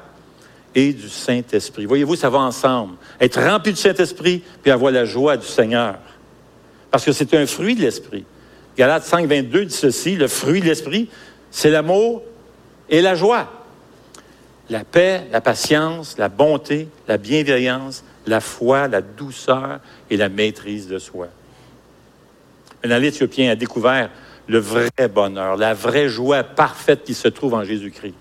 et 0.75 0.93
du 0.93 1.09
Saint-Esprit. 1.09 1.85
Voyez-vous, 1.85 2.17
ça 2.17 2.31
va 2.31 2.39
ensemble. 2.39 2.95
Être 3.21 3.41
rempli 3.41 3.73
du 3.73 3.79
Saint-Esprit, 3.79 4.43
puis 4.63 4.71
avoir 4.71 4.93
la 4.93 5.05
joie 5.05 5.37
du 5.37 5.47
Seigneur. 5.47 5.99
Parce 6.91 7.05
que 7.05 7.13
c'est 7.13 7.35
un 7.35 7.47
fruit 7.47 7.75
de 7.75 7.83
l'Esprit. 7.83 8.25
Galates 8.79 9.05
5, 9.05 9.29
22 9.29 9.67
dit 9.67 9.75
ceci. 9.75 10.17
Le 10.17 10.27
fruit 10.27 10.61
de 10.61 10.67
l'Esprit, 10.67 11.11
c'est 11.51 11.71
l'amour 11.71 12.23
et 12.89 13.03
la 13.03 13.15
joie 13.15 13.58
la 14.71 14.85
paix, 14.85 15.23
la 15.33 15.41
patience, 15.41 16.17
la 16.19 16.29
bonté, 16.29 16.89
la 17.07 17.17
bienveillance, 17.17 18.05
la 18.27 18.41
foi, 18.41 18.89
la 18.89 19.01
douceur 19.01 19.81
et 20.11 20.17
la 20.17 20.29
maîtrise 20.29 20.89
de 20.89 20.99
soi. 20.99 21.29
Un 22.85 22.99
l'Éthiopien 22.99 23.51
a 23.51 23.57
découvert 23.57 24.11
le 24.47 24.59
vrai 24.59 24.91
bonheur, 25.13 25.57
la 25.57 25.75
vraie 25.75 26.09
joie 26.09 26.43
parfaite 26.43 27.05
qui 27.05 27.15
se 27.15 27.29
trouve 27.29 27.55
en 27.55 27.65
Jésus-Christ. 27.65 28.15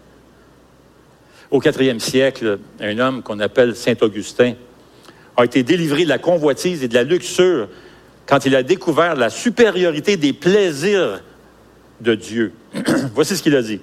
Au 1.51 1.61
IVe 1.61 1.99
siècle, 1.99 2.59
un 2.79 2.99
homme 2.99 3.23
qu'on 3.23 3.39
appelle 3.39 3.75
Saint 3.75 3.95
Augustin 4.01 4.53
a 5.37 5.45
été 5.45 5.63
délivré 5.63 6.03
de 6.03 6.09
la 6.09 6.17
convoitise 6.17 6.83
et 6.83 6.87
de 6.87 6.93
la 6.93 7.03
luxure 7.03 7.69
quand 8.25 8.45
il 8.45 8.55
a 8.55 8.63
découvert 8.63 9.15
la 9.15 9.29
supériorité 9.29 10.17
des 10.17 10.33
plaisirs 10.33 11.21
de 12.01 12.15
Dieu. 12.15 12.53
Voici 13.13 13.37
ce 13.37 13.43
qu'il 13.43 13.55
a 13.55 13.61
dit. 13.61 13.79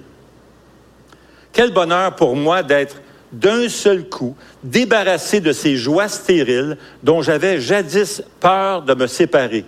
Quel 1.55 1.71
bonheur 1.71 2.13
pour 2.17 2.35
moi 2.35 2.63
d'être 2.63 3.01
d'un 3.31 3.69
seul 3.69 4.09
coup 4.09 4.35
débarrassé 4.61 5.39
de 5.39 5.53
ces 5.53 5.77
joies 5.77 6.09
stériles 6.09 6.77
dont 7.01 7.21
j'avais 7.21 7.61
jadis 7.61 8.21
peur 8.41 8.81
de 8.81 8.93
me 8.93 9.07
séparer. 9.07 9.63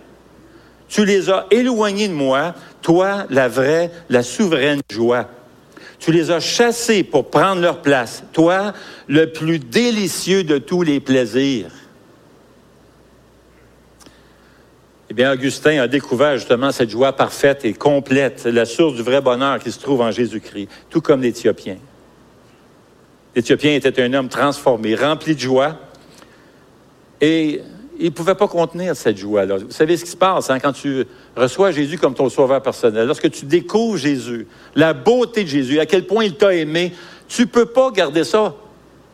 Tu 0.90 1.06
les 1.06 1.30
as 1.30 1.46
éloignés 1.50 2.10
de 2.10 2.14
moi, 2.14 2.54
toi, 2.82 3.26
la 3.30 3.48
vraie, 3.48 3.90
la 4.10 4.22
souveraine 4.22 4.82
joie. 4.92 5.30
Tu 5.98 6.12
les 6.12 6.30
as 6.30 6.42
chassés 6.42 7.06
pour 7.06 7.30
prendre 7.30 7.62
leur 7.62 7.82
place, 7.82 8.22
toi, 8.34 8.74
le 9.08 9.32
plus 9.32 9.58
délicieux 9.58 10.44
de 10.44 10.58
tous 10.58 10.82
les 10.82 11.00
plaisirs. 11.00 11.72
Eh 15.10 15.14
bien, 15.14 15.32
Augustin 15.32 15.82
a 15.82 15.88
découvert 15.88 16.36
justement 16.36 16.72
cette 16.72 16.90
joie 16.90 17.14
parfaite 17.14 17.64
et 17.64 17.74
complète, 17.74 18.46
la 18.46 18.66
source 18.66 18.96
du 18.96 19.04
vrai 19.04 19.22
bonheur 19.22 19.60
qui 19.60 19.72
se 19.72 19.80
trouve 19.80 20.02
en 20.02 20.12
Jésus-Christ, 20.12 20.68
tout 20.90 21.00
comme 21.00 21.22
l'Éthiopien. 21.22 21.78
L'Éthiopien 23.34 23.76
était 23.76 24.02
un 24.02 24.14
homme 24.14 24.28
transformé, 24.28 24.96
rempli 24.96 25.36
de 25.36 25.40
joie, 25.40 25.78
et 27.22 27.62
il 28.00 28.06
ne 28.06 28.12
pouvait 28.12 28.36
pas 28.36 28.48
contenir 28.48 28.96
cette 28.96 29.18
joie-là. 29.18 29.58
Vous 29.58 29.72
savez 29.72 29.96
ce 29.96 30.04
qui 30.04 30.12
se 30.12 30.18
passe 30.18 30.50
hein, 30.50 30.60
quand 30.60 30.74
tu 30.74 31.06
reçois 31.36 31.72
Jésus 31.72 31.98
comme 31.98 32.14
ton 32.14 32.30
sauveur 32.30 32.62
personnel, 32.62 33.08
lorsque 33.08 33.32
tu 33.32 33.46
découvres 33.46 33.98
Jésus, 33.98 34.48
la 34.76 34.94
beauté 34.94 35.44
de 35.44 35.50
Jésus, 35.50 35.80
à 35.80 35.86
quel 35.86 36.06
point 36.06 36.26
il 36.26 36.36
t'a 36.36 36.54
aimé, 36.54 36.94
tu 37.28 37.44
ne 37.44 37.48
peux 37.48 37.66
pas 37.66 37.92
garder 37.92 38.24
ça 38.24 38.56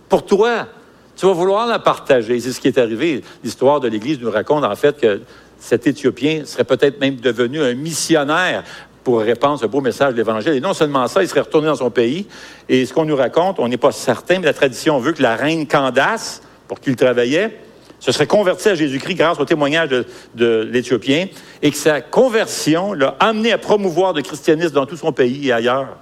pour 0.10 0.26
toi. 0.26 0.68
Tu 1.16 1.26
vas 1.28 1.34
vouloir 1.34 1.68
la 1.68 1.80
partager. 1.80 2.40
C'est 2.40 2.52
ce 2.52 2.60
qui 2.60 2.68
est 2.68 2.78
arrivé. 2.78 3.22
L'histoire 3.44 3.80
de 3.80 3.88
l'Église 3.88 4.20
nous 4.20 4.32
raconte 4.32 4.64
en 4.64 4.76
fait 4.76 5.00
que 5.00 5.22
cet 5.64 5.88
Éthiopien 5.88 6.44
serait 6.46 6.66
peut-être 6.66 7.00
même 7.00 7.16
devenu 7.16 7.64
un 7.64 7.74
missionnaire 7.74 8.66
pour 9.02 9.22
répandre 9.22 9.58
ce 9.58 9.66
beau 9.66 9.80
message 9.80 10.12
de 10.12 10.18
l'Évangile. 10.18 10.54
Et 10.54 10.60
non 10.60 10.74
seulement 10.74 11.08
ça, 11.08 11.24
il 11.24 11.30
serait 11.30 11.40
retourné 11.40 11.68
dans 11.68 11.76
son 11.76 11.90
pays. 11.90 12.28
Et 12.68 12.86
ce 12.86 12.94
qu'on 12.94 13.06
nous 13.06 13.16
raconte, 13.16 13.60
on 13.60 13.70
n'est 13.70 13.78
pas 13.78 13.94
certain, 13.94 14.40
mais 14.40 14.46
la 14.46 14.54
tradition 14.54 15.00
veut 15.00 15.14
que 15.14 15.22
la 15.22 15.38
reine 15.38 15.66
Candace, 15.66 16.42
pour 16.68 16.82
qui 16.82 16.90
il 16.90 16.98
travaillait, 16.98 17.60
se 18.02 18.12
serait 18.12 18.28
convertie 18.28 18.68
à 18.68 18.76
Jésus-Christ 18.76 19.16
grâce 19.16 19.40
au 19.40 19.46
témoignage 19.46 19.88
de, 20.36 20.68
l'Éthiopien 20.70 21.28
et 21.62 21.72
que 21.72 21.78
sa 21.78 22.02
conversion 22.02 22.92
l'a 22.92 23.16
amené 23.22 23.54
à 23.54 23.58
promouvoir 23.58 24.12
le 24.12 24.22
christianisme 24.22 24.74
dans 24.74 24.86
tout 24.86 24.98
son 24.98 25.14
pays 25.14 25.48
et 25.48 25.54
ailleurs. 25.54 25.96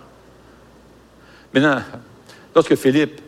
Maintenant, 1.54 1.82
lorsque 2.56 2.76
Philippe 2.76 3.22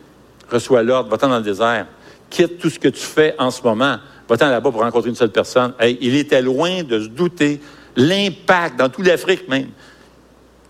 reçoit 0.50 0.82
l'ordre, 0.82 1.10
va-t'en 1.10 1.28
dans 1.28 1.38
le 1.38 1.44
désert, 1.44 1.86
quitte 2.28 2.58
tout 2.58 2.70
ce 2.70 2.80
que 2.80 2.88
tu 2.88 3.04
fais 3.04 3.36
en 3.38 3.52
ce 3.52 3.62
moment, 3.62 3.98
va-t'en 4.28 4.48
là-bas 4.48 4.70
pour 4.70 4.80
rencontrer 4.80 5.10
une 5.10 5.16
seule 5.16 5.32
personne. 5.32 5.74
il 6.00 6.14
était 6.16 6.42
loin 6.42 6.82
de 6.82 7.00
se 7.00 7.08
douter 7.08 7.60
l'impact 7.96 8.78
dans 8.78 8.88
toute 8.88 9.06
l'Afrique 9.06 9.48
même 9.48 9.68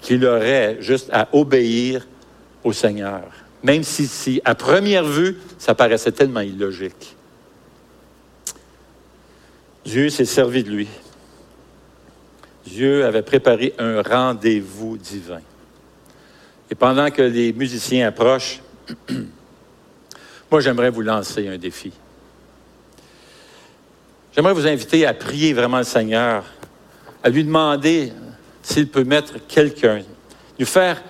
qu'il 0.00 0.24
aurait 0.26 0.76
juste 0.80 1.08
à 1.12 1.28
obéir 1.32 2.06
au 2.62 2.72
Seigneur. 2.72 3.22
Même 3.62 3.82
si, 3.82 4.06
si, 4.06 4.42
à 4.44 4.54
première 4.54 5.04
vue, 5.04 5.38
ça 5.58 5.74
paraissait 5.74 6.12
tellement 6.12 6.40
illogique. 6.40 7.16
Dieu 9.84 10.10
s'est 10.10 10.26
servi 10.26 10.62
de 10.62 10.70
lui. 10.70 10.88
Dieu 12.66 13.04
avait 13.04 13.22
préparé 13.22 13.74
un 13.78 14.02
rendez-vous 14.02 14.98
divin. 14.98 15.40
Et 16.70 16.74
pendant 16.74 17.10
que 17.10 17.22
les 17.22 17.52
musiciens 17.52 18.08
approchent, 18.08 18.60
moi 20.50 20.60
j'aimerais 20.60 20.90
vous 20.90 21.02
lancer 21.02 21.48
un 21.48 21.56
défi. 21.56 21.92
J'aimerais 24.34 24.54
vous 24.54 24.66
inviter 24.66 25.06
à 25.06 25.14
prier 25.14 25.52
vraiment 25.52 25.78
le 25.78 25.84
Seigneur, 25.84 26.44
à 27.22 27.28
lui 27.28 27.44
demander 27.44 28.12
s'il 28.62 28.88
peut 28.88 29.04
mettre 29.04 29.34
quelqu'un, 29.46 30.02
nous 30.58 30.66
faire 30.66 31.00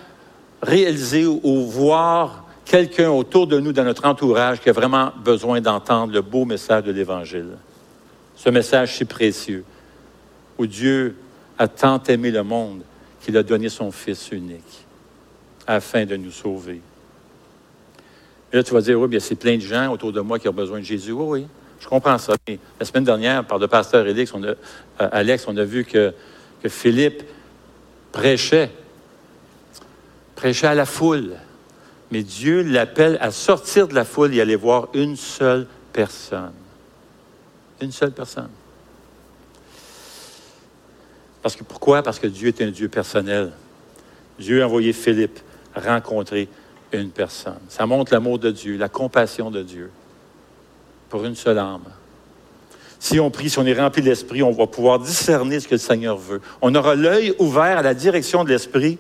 réaliser 0.61 1.25
ou 1.25 1.63
voir 1.63 2.47
quelqu'un 2.67 3.11
autour 3.11 3.47
de 3.47 3.59
nous, 3.59 3.73
dans 3.73 3.85
notre 3.85 4.05
entourage, 4.05 4.61
qui 4.61 4.69
a 4.69 4.73
vraiment 4.73 5.11
besoin 5.25 5.63
d'entendre 5.63 6.13
le 6.13 6.21
beau 6.21 6.45
message 6.45 6.85
de 6.85 6.93
l'Évangile. 6.93 7.57
Ce 8.37 8.51
message 8.51 8.97
si 8.97 9.07
précieux, 9.07 9.65
où 10.59 10.67
Dieu 10.67 11.17
a 11.59 11.67
tant 11.67 12.03
aimé 12.03 12.31
le 12.31 12.43
monde 12.43 12.83
qu'il 13.23 13.37
a 13.39 13.43
donné 13.43 13.71
son 13.71 13.91
Fils 13.91 14.33
unique 14.33 14.85
afin 15.67 16.05
de 16.05 16.17
nous 16.17 16.31
sauver. 16.31 16.83
Et 18.53 18.57
là, 18.57 18.63
tu 18.63 18.75
vas 18.75 18.83
dire, 18.83 19.01
oui, 19.01 19.09
bien, 19.09 19.21
c'est 19.21 19.35
plein 19.35 19.57
de 19.57 19.63
gens 19.63 19.91
autour 19.93 20.13
de 20.13 20.21
moi 20.21 20.39
qui 20.39 20.47
ont 20.47 20.53
besoin 20.53 20.81
de 20.81 20.85
Jésus. 20.85 21.13
Oui, 21.13 21.41
oui. 21.41 21.47
Je 21.85 21.88
comprends 21.90 22.16
ça. 22.16 22.33
la 22.81 22.87
semaine 22.87 23.05
dernière, 23.05 23.44
par 23.44 23.59
le 23.59 23.68
pasteur 23.68 24.07
Alex, 24.07 24.33
on 24.33 24.42
a, 24.42 24.47
euh, 24.47 24.57
Alex, 24.99 25.44
on 25.47 25.55
a 25.59 25.64
vu 25.64 25.85
que, 25.85 26.14
que 26.62 26.70
Philippe 26.70 27.23
prêchait, 28.11 28.70
prêchait 30.35 30.68
à 30.68 30.75
la 30.75 30.87
foule. 30.87 31.35
Mais 32.11 32.23
Dieu 32.23 32.62
l'appelle 32.62 33.18
à 33.20 33.31
sortir 33.31 33.87
de 33.87 33.94
la 33.94 34.07
foule 34.07 34.35
et 34.35 34.40
aller 34.40 34.57
voir 34.57 34.88
une 34.94 35.14
seule 35.14 35.66
personne. 35.92 36.55
Une 37.83 37.92
seule 37.92 38.12
personne. 38.12 38.49
Parce 41.42 41.55
que 41.55 41.64
pourquoi? 41.64 42.03
Parce 42.03 42.18
que 42.18 42.29
Dieu 42.29 42.49
est 42.49 42.62
un 42.62 42.70
Dieu 42.70 42.88
personnel. 42.88 43.53
Dieu 44.38 44.62
a 44.62 44.66
envoyé 44.66 44.94
Philippe 44.94 45.38
rencontrer 45.77 46.49
une 46.92 47.11
personne. 47.11 47.61
Ça 47.68 47.85
montre 47.85 48.14
l'amour 48.14 48.38
de 48.38 48.51
Dieu, 48.51 48.79
la 48.79 48.88
compassion 48.88 49.51
de 49.51 49.62
Dieu 49.62 49.90
une 51.22 51.37
seule 51.37 51.59
âme. 51.59 51.85
Si 52.98 53.20
on 53.20 53.31
prie, 53.31 53.50
si 53.50 53.59
on 53.59 53.66
est 53.66 53.79
rempli 53.79 54.00
de 54.00 54.09
l'Esprit, 54.09 54.42
on 54.42 54.53
va 54.53 54.66
pouvoir 54.66 54.98
discerner 54.98 55.61
ce 55.61 55.68
que 55.68 55.74
le 55.74 55.79
Seigneur 55.79 56.16
veut. 56.16 56.40
On 56.62 56.74
aura 56.74 56.94
l'œil 56.94 57.35
ouvert 57.38 57.77
à 57.77 57.83
la 57.83 57.92
direction 57.92 58.44
de 58.44 58.48
l'Esprit 58.48 58.98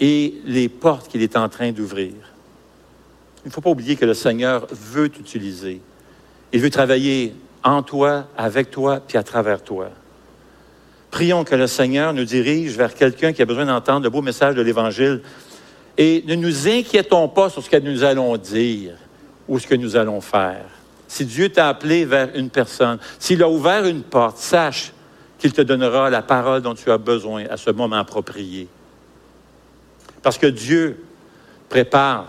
et 0.00 0.40
les 0.46 0.70
portes 0.70 1.08
qu'il 1.08 1.20
est 1.20 1.36
en 1.36 1.50
train 1.50 1.70
d'ouvrir. 1.70 2.14
Il 3.44 3.48
ne 3.48 3.52
faut 3.52 3.60
pas 3.60 3.68
oublier 3.68 3.96
que 3.96 4.06
le 4.06 4.14
Seigneur 4.14 4.66
veut 4.70 5.10
t'utiliser. 5.10 5.82
Il 6.54 6.60
veut 6.60 6.70
travailler 6.70 7.34
en 7.62 7.82
toi, 7.82 8.26
avec 8.38 8.70
toi, 8.70 9.00
puis 9.06 9.18
à 9.18 9.22
travers 9.22 9.62
toi. 9.62 9.90
Prions 11.10 11.44
que 11.44 11.54
le 11.54 11.66
Seigneur 11.66 12.14
nous 12.14 12.24
dirige 12.24 12.76
vers 12.76 12.94
quelqu'un 12.94 13.34
qui 13.34 13.42
a 13.42 13.44
besoin 13.44 13.66
d'entendre 13.66 14.04
le 14.04 14.10
beau 14.10 14.22
message 14.22 14.54
de 14.54 14.62
l'Évangile. 14.62 15.20
Et 15.98 16.24
ne 16.26 16.36
nous 16.36 16.68
inquiétons 16.68 17.28
pas 17.28 17.50
sur 17.50 17.62
ce 17.62 17.68
que 17.68 17.76
nous 17.76 18.02
allons 18.02 18.38
dire 18.38 18.92
ou 19.46 19.58
ce 19.58 19.66
que 19.66 19.74
nous 19.74 19.96
allons 19.96 20.22
faire. 20.22 20.79
Si 21.10 21.24
Dieu 21.24 21.48
t'a 21.48 21.68
appelé 21.68 22.04
vers 22.04 22.28
une 22.36 22.50
personne, 22.50 23.00
s'il 23.18 23.42
a 23.42 23.48
ouvert 23.48 23.84
une 23.84 24.04
porte, 24.04 24.38
sache 24.38 24.92
qu'il 25.40 25.52
te 25.52 25.60
donnera 25.60 26.08
la 26.08 26.22
parole 26.22 26.62
dont 26.62 26.74
tu 26.74 26.88
as 26.88 26.98
besoin 26.98 27.46
à 27.50 27.56
ce 27.56 27.70
moment 27.70 27.96
approprié. 27.96 28.68
Parce 30.22 30.38
que 30.38 30.46
Dieu 30.46 31.02
prépare 31.68 32.28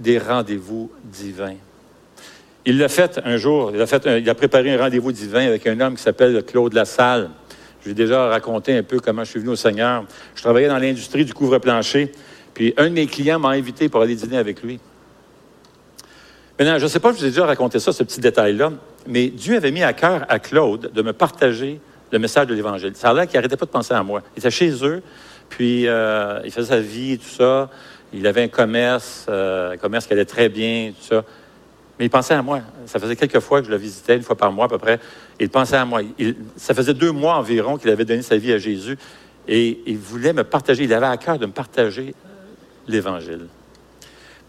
des 0.00 0.18
rendez-vous 0.18 0.90
divins. 1.04 1.54
Il 2.66 2.78
l'a 2.78 2.88
fait 2.88 3.20
un 3.24 3.36
jour, 3.36 3.70
il 3.72 3.80
a, 3.80 4.34
préparé 4.34 4.74
un 4.74 4.78
rendez-vous 4.78 5.12
divin 5.12 5.46
avec 5.46 5.68
un 5.68 5.78
homme 5.78 5.94
qui 5.94 6.02
s'appelle 6.02 6.42
Claude 6.44 6.74
Lassalle. 6.74 7.30
Je 7.80 7.90
vais 7.90 7.94
déjà 7.94 8.26
raconté 8.26 8.76
un 8.76 8.82
peu 8.82 8.98
comment 8.98 9.22
je 9.22 9.30
suis 9.30 9.40
venu 9.40 9.50
au 9.52 9.56
Seigneur. 9.56 10.04
Je 10.34 10.42
travaillais 10.42 10.66
dans 10.66 10.78
l'industrie 10.78 11.24
du 11.24 11.32
couvre-plancher, 11.32 12.10
puis 12.54 12.74
un 12.76 12.88
de 12.88 12.94
mes 12.94 13.06
clients 13.06 13.38
m'a 13.38 13.50
invité 13.50 13.88
pour 13.88 14.02
aller 14.02 14.16
dîner 14.16 14.36
avec 14.36 14.64
lui. 14.64 14.80
Maintenant, 16.60 16.76
je 16.76 16.84
ne 16.84 16.90
sais 16.90 17.00
pas 17.00 17.14
si 17.14 17.20
je 17.20 17.20
vous 17.22 17.26
ai 17.28 17.30
déjà 17.30 17.46
raconté 17.46 17.78
ça, 17.78 17.90
ce 17.90 18.02
petit 18.02 18.20
détail-là, 18.20 18.70
mais 19.06 19.28
Dieu 19.28 19.56
avait 19.56 19.70
mis 19.70 19.82
à 19.82 19.94
cœur 19.94 20.26
à 20.28 20.38
Claude 20.38 20.90
de 20.92 21.00
me 21.00 21.14
partager 21.14 21.80
le 22.12 22.18
message 22.18 22.48
de 22.48 22.54
l'Évangile. 22.54 22.92
Ça 22.96 23.08
a 23.08 23.14
l'air 23.14 23.26
qu'il 23.26 23.36
n'arrêtait 23.36 23.56
pas 23.56 23.64
de 23.64 23.70
penser 23.70 23.94
à 23.94 24.02
moi. 24.02 24.20
Il 24.36 24.40
était 24.40 24.50
chez 24.50 24.84
eux, 24.84 25.02
puis 25.48 25.88
euh, 25.88 26.38
il 26.44 26.50
faisait 26.50 26.68
sa 26.68 26.80
vie, 26.80 27.16
tout 27.16 27.30
ça. 27.30 27.70
Il 28.12 28.26
avait 28.26 28.42
un 28.42 28.48
commerce, 28.48 29.24
euh, 29.30 29.72
un 29.72 29.78
commerce 29.78 30.06
qui 30.06 30.12
allait 30.12 30.26
très 30.26 30.50
bien, 30.50 30.90
tout 30.90 31.06
ça. 31.06 31.24
Mais 31.98 32.04
il 32.04 32.10
pensait 32.10 32.34
à 32.34 32.42
moi. 32.42 32.60
Ça 32.84 32.98
faisait 32.98 33.16
quelques 33.16 33.40
fois 33.40 33.60
que 33.60 33.66
je 33.66 33.70
le 33.70 33.78
visitais, 33.78 34.16
une 34.16 34.22
fois 34.22 34.36
par 34.36 34.52
mois 34.52 34.66
à 34.66 34.68
peu 34.68 34.76
près. 34.76 35.00
il 35.38 35.48
pensait 35.48 35.76
à 35.76 35.86
moi. 35.86 36.02
ça 36.56 36.74
faisait 36.74 36.92
deux 36.92 37.12
mois 37.12 37.36
environ 37.36 37.78
qu'il 37.78 37.88
avait 37.88 38.04
donné 38.04 38.20
sa 38.20 38.36
vie 38.36 38.52
à 38.52 38.58
Jésus. 38.58 38.98
Et 39.48 39.80
il 39.86 39.96
voulait 39.96 40.34
me 40.34 40.44
partager. 40.44 40.84
Il 40.84 40.92
avait 40.92 41.06
à 41.06 41.16
cœur 41.16 41.38
de 41.38 41.46
me 41.46 41.52
partager 41.52 42.14
l'Évangile. 42.86 43.46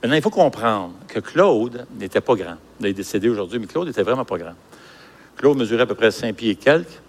Maintenant, 0.02 0.16
il 0.16 0.22
faut 0.22 0.32
comprendre 0.32 0.94
que 1.08 1.20
Claude 1.20 1.86
n'était 2.00 2.22
pas 2.22 2.34
grand. 2.36 2.56
Il 2.80 2.88
est 2.88 2.94
décédé 2.94 3.30
aujourd'hui, 3.30 3.60
mais 3.60 3.68
Claude 3.68 3.88
n'était 3.88 4.02
vraiment 4.02 4.26
pas 4.26 4.38
grand. 4.38 4.54
Claude 5.38 5.58
mesurait 5.58 5.84
à 5.84 5.86
peu 5.86 5.94
près 5.94 6.10
5 6.10 6.36
pieds 6.36 6.52
et 6.52 6.56
quelques. 6.56 7.00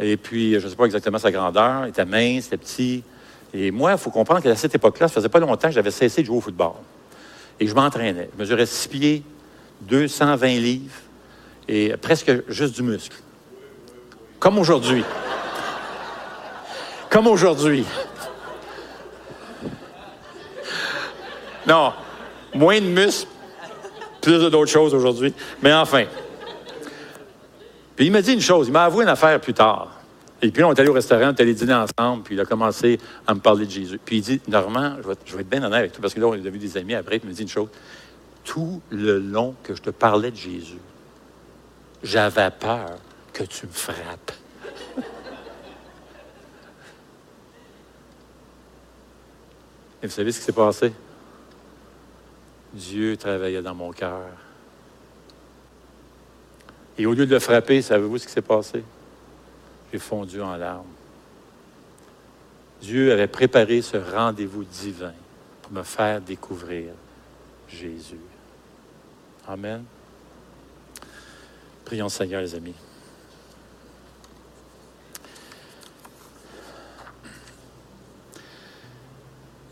Et 0.00 0.16
puis, 0.16 0.58
je 0.58 0.64
ne 0.64 0.70
sais 0.70 0.76
pas 0.76 0.86
exactement 0.86 1.18
sa 1.18 1.30
grandeur. 1.30 1.84
Il 1.84 1.90
était 1.90 2.06
mince, 2.06 2.46
il 2.46 2.54
était 2.54 2.56
petit. 2.56 3.02
Et 3.52 3.70
moi, 3.70 3.92
il 3.92 3.98
faut 3.98 4.10
comprendre 4.10 4.42
qu'à 4.42 4.56
cette 4.56 4.74
époque-là, 4.74 5.08
ça 5.08 5.14
faisait 5.14 5.28
pas 5.28 5.40
longtemps 5.40 5.68
que 5.68 5.74
j'avais 5.74 5.90
cessé 5.90 6.22
de 6.22 6.26
jouer 6.26 6.38
au 6.38 6.40
football. 6.40 6.72
Et 7.60 7.66
je 7.66 7.74
m'entraînais. 7.74 8.30
Je 8.34 8.40
mesurais 8.40 8.66
6 8.66 8.88
pieds, 8.88 9.22
220 9.82 10.46
livres 10.46 10.94
et 11.68 11.96
presque 11.98 12.32
juste 12.48 12.74
du 12.74 12.82
muscle. 12.82 13.16
Comme 14.38 14.58
aujourd'hui. 14.58 15.04
Comme 17.10 17.26
aujourd'hui. 17.26 17.84
Non, 21.66 21.92
moins 22.54 22.80
de 22.80 22.86
muscles, 22.86 23.28
plus 24.20 24.38
d'autres 24.50 24.70
choses 24.70 24.94
aujourd'hui. 24.94 25.32
Mais 25.62 25.72
enfin. 25.72 26.04
Puis 27.94 28.06
il 28.06 28.12
m'a 28.12 28.22
dit 28.22 28.34
une 28.34 28.40
chose, 28.40 28.68
il 28.68 28.72
m'a 28.72 28.84
avoué 28.84 29.04
une 29.04 29.10
affaire 29.10 29.40
plus 29.40 29.54
tard. 29.54 29.96
Et 30.42 30.50
puis 30.50 30.62
on 30.62 30.72
est 30.72 30.78
allé 30.78 30.90
au 30.90 30.92
restaurant, 30.92 31.28
on 31.28 31.34
est 31.34 31.40
allé 31.40 31.54
dîner 31.54 31.74
ensemble, 31.74 32.22
puis 32.22 32.34
il 32.34 32.40
a 32.40 32.44
commencé 32.44 33.00
à 33.26 33.34
me 33.34 33.40
parler 33.40 33.64
de 33.64 33.70
Jésus. 33.70 33.98
Puis 34.04 34.18
il 34.18 34.22
dit, 34.22 34.40
Normand, 34.48 34.96
je 35.02 35.08
vais, 35.34 35.40
être 35.40 35.48
bien 35.48 35.62
honnête 35.62 35.78
avec 35.78 35.92
toi, 35.92 36.02
parce 36.02 36.12
que 36.12 36.20
là, 36.20 36.26
on 36.26 36.32
a 36.32 36.36
vu 36.36 36.58
des 36.58 36.76
amis 36.76 36.94
après, 36.94 37.16
il 37.22 37.26
m'a 37.26 37.32
dit 37.32 37.42
une 37.42 37.48
chose. 37.48 37.68
Tout 38.44 38.82
le 38.90 39.18
long 39.18 39.54
que 39.62 39.74
je 39.74 39.80
te 39.80 39.88
parlais 39.90 40.30
de 40.30 40.36
Jésus, 40.36 40.78
j'avais 42.02 42.50
peur 42.50 42.98
que 43.32 43.44
tu 43.44 43.66
me 43.66 43.72
frappes. 43.72 44.32
Et 50.02 50.06
vous 50.06 50.12
savez 50.12 50.32
ce 50.32 50.38
qui 50.38 50.44
s'est 50.44 50.52
passé? 50.52 50.92
Dieu 52.76 53.16
travaillait 53.16 53.62
dans 53.62 53.74
mon 53.74 53.90
cœur. 53.90 54.28
Et 56.98 57.06
au 57.06 57.12
lieu 57.12 57.26
de 57.26 57.32
le 57.32 57.40
frapper, 57.40 57.82
savez-vous 57.82 58.18
ce 58.18 58.26
qui 58.26 58.32
s'est 58.32 58.42
passé? 58.42 58.84
J'ai 59.92 59.98
fondu 59.98 60.40
en 60.40 60.56
larmes. 60.56 60.86
Dieu 62.80 63.12
avait 63.12 63.26
préparé 63.26 63.82
ce 63.82 63.96
rendez-vous 63.96 64.64
divin 64.64 65.14
pour 65.62 65.72
me 65.72 65.82
faire 65.82 66.20
découvrir 66.20 66.92
Jésus. 67.68 68.20
Amen. 69.48 69.84
Prions 71.84 72.08
Seigneur, 72.08 72.42
les 72.42 72.54
amis. 72.54 72.74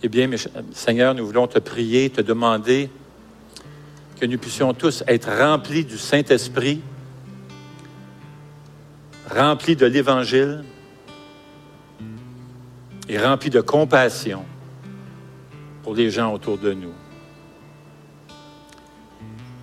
Eh 0.06 0.08
bien, 0.10 0.28
Seigneur, 0.74 1.14
nous 1.14 1.24
voulons 1.24 1.46
te 1.46 1.58
prier, 1.58 2.10
te 2.10 2.20
demander 2.20 2.90
que 4.20 4.26
nous 4.26 4.36
puissions 4.36 4.74
tous 4.74 5.02
être 5.06 5.30
remplis 5.30 5.86
du 5.86 5.96
Saint-Esprit, 5.96 6.82
remplis 9.30 9.76
de 9.76 9.86
l'Évangile 9.86 10.62
et 13.08 13.18
remplis 13.18 13.48
de 13.48 13.62
compassion 13.62 14.44
pour 15.82 15.94
les 15.94 16.10
gens 16.10 16.34
autour 16.34 16.58
de 16.58 16.74
nous. 16.74 16.92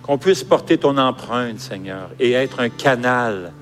Qu'on 0.02 0.18
puisse 0.18 0.42
porter 0.42 0.76
ton 0.76 0.98
empreinte, 0.98 1.60
Seigneur, 1.60 2.10
et 2.18 2.32
être 2.32 2.58
un 2.58 2.68
canal 2.68 3.52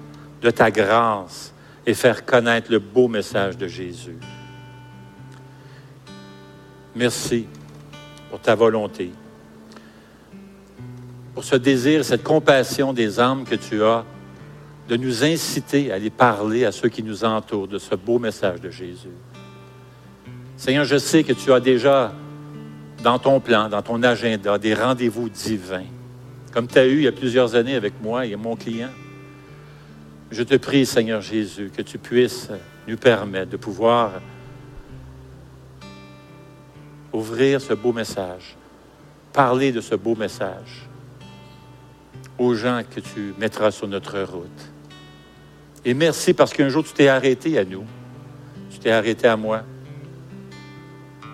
de 0.40 0.50
ta 0.50 0.70
grâce 0.70 1.52
et 1.84 1.92
faire 1.92 2.24
connaître 2.24 2.72
le 2.72 2.78
beau 2.78 3.06
message 3.06 3.58
de 3.58 3.66
Jésus. 3.66 4.16
Merci 6.94 7.46
pour 8.31 8.40
ta 8.40 8.55
volonté, 8.55 9.11
pour 11.35 11.44
ce 11.44 11.57
désir, 11.57 12.05
cette 12.05 12.24
compassion 12.24 12.92
des 12.92 13.20
âmes 13.20 13.44
que 13.44 13.55
tu 13.55 13.83
as 13.83 14.05
de 14.88 14.96
nous 14.96 15.22
inciter 15.22 15.92
à 15.92 15.94
aller 15.94 16.11
parler 16.11 16.64
à 16.64 16.72
ceux 16.72 16.88
qui 16.88 17.05
nous 17.05 17.24
entourent 17.24 17.68
de 17.68 17.79
ce 17.79 17.94
beau 17.94 18.18
message 18.18 18.61
de 18.61 18.70
Jésus. 18.70 19.14
Seigneur, 20.57 20.85
je 20.85 20.98
sais 20.98 21.22
que 21.22 21.33
tu 21.33 21.53
as 21.53 21.61
déjà 21.61 22.12
dans 23.03 23.18
ton 23.18 23.38
plan, 23.38 23.68
dans 23.68 23.83
ton 23.83 24.03
agenda, 24.03 24.59
des 24.59 24.74
rendez-vous 24.74 25.29
divins, 25.29 25.87
comme 26.53 26.66
tu 26.66 26.79
as 26.79 26.87
eu 26.87 26.96
il 26.96 27.03
y 27.03 27.09
a 27.09 27.12
plusieurs 27.12 27.55
années 27.55 27.76
avec 27.76 27.94
moi 28.03 28.26
et 28.26 28.35
mon 28.35 28.57
client. 28.57 28.90
Je 30.33 30.42
te 30.42 30.57
prie, 30.57 30.85
Seigneur 30.85 31.20
Jésus, 31.20 31.70
que 31.74 31.83
tu 31.83 31.98
puisses 31.98 32.48
nous 32.87 32.96
permettre 32.96 33.50
de 33.50 33.57
pouvoir 33.57 34.20
ouvrir 37.12 37.61
ce 37.61 37.75
beau 37.75 37.92
message, 37.92 38.57
parler 39.33 39.73
de 39.73 39.81
ce 39.81 39.94
beau 39.94 40.14
message 40.14 40.88
aux 42.38 42.55
gens 42.55 42.83
que 42.88 43.01
tu 43.01 43.35
mettras 43.38 43.70
sur 43.70 43.87
notre 43.87 44.20
route. 44.23 44.73
Et 45.85 45.94
merci 45.94 46.35
parce 46.35 46.53
qu'un 46.53 46.68
jour 46.68 46.85
tu 46.85 46.92
t'es 46.92 47.09
arrêté 47.09 47.59
à 47.59 47.64
nous, 47.64 47.85
tu 48.70 48.79
t'es 48.79 48.90
arrêté 48.90 49.29
à 49.29 49.37
moi. 49.37 49.62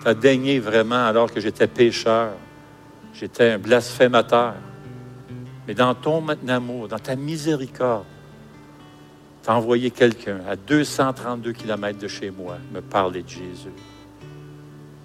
Tu 0.01 0.07
as 0.07 0.13
daigné 0.13 0.59
vraiment 0.59 1.05
alors 1.05 1.31
que 1.31 1.39
j'étais 1.39 1.67
pécheur, 1.67 2.33
j'étais 3.13 3.51
un 3.51 3.57
blasphémateur. 3.57 4.55
Mais 5.67 5.73
dans 5.73 5.93
ton 5.95 6.25
amour, 6.47 6.87
dans 6.87 6.99
ta 6.99 7.15
miséricorde, 7.15 8.05
tu 9.43 9.49
as 9.49 9.55
envoyé 9.55 9.91
quelqu'un 9.91 10.39
à 10.47 10.55
232 10.55 11.51
kilomètres 11.51 11.99
de 11.99 12.07
chez 12.07 12.31
moi 12.31 12.57
me 12.73 12.81
parler 12.81 13.23
de 13.23 13.29
Jésus. 13.29 13.71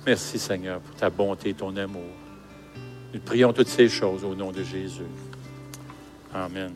Merci 0.07 0.39
Seigneur 0.39 0.81
pour 0.81 0.97
ta 0.97 1.11
bonté 1.11 1.51
et 1.51 1.55
ton 1.55 1.77
amour. 1.77 2.03
Nous 3.15 3.21
prions 3.21 3.53
toutes 3.53 3.69
ces 3.69 3.89
choses 3.89 4.25
au 4.25 4.35
nom 4.35 4.51
de 4.51 4.63
Jésus. 4.63 5.03
Amen. 6.35 6.73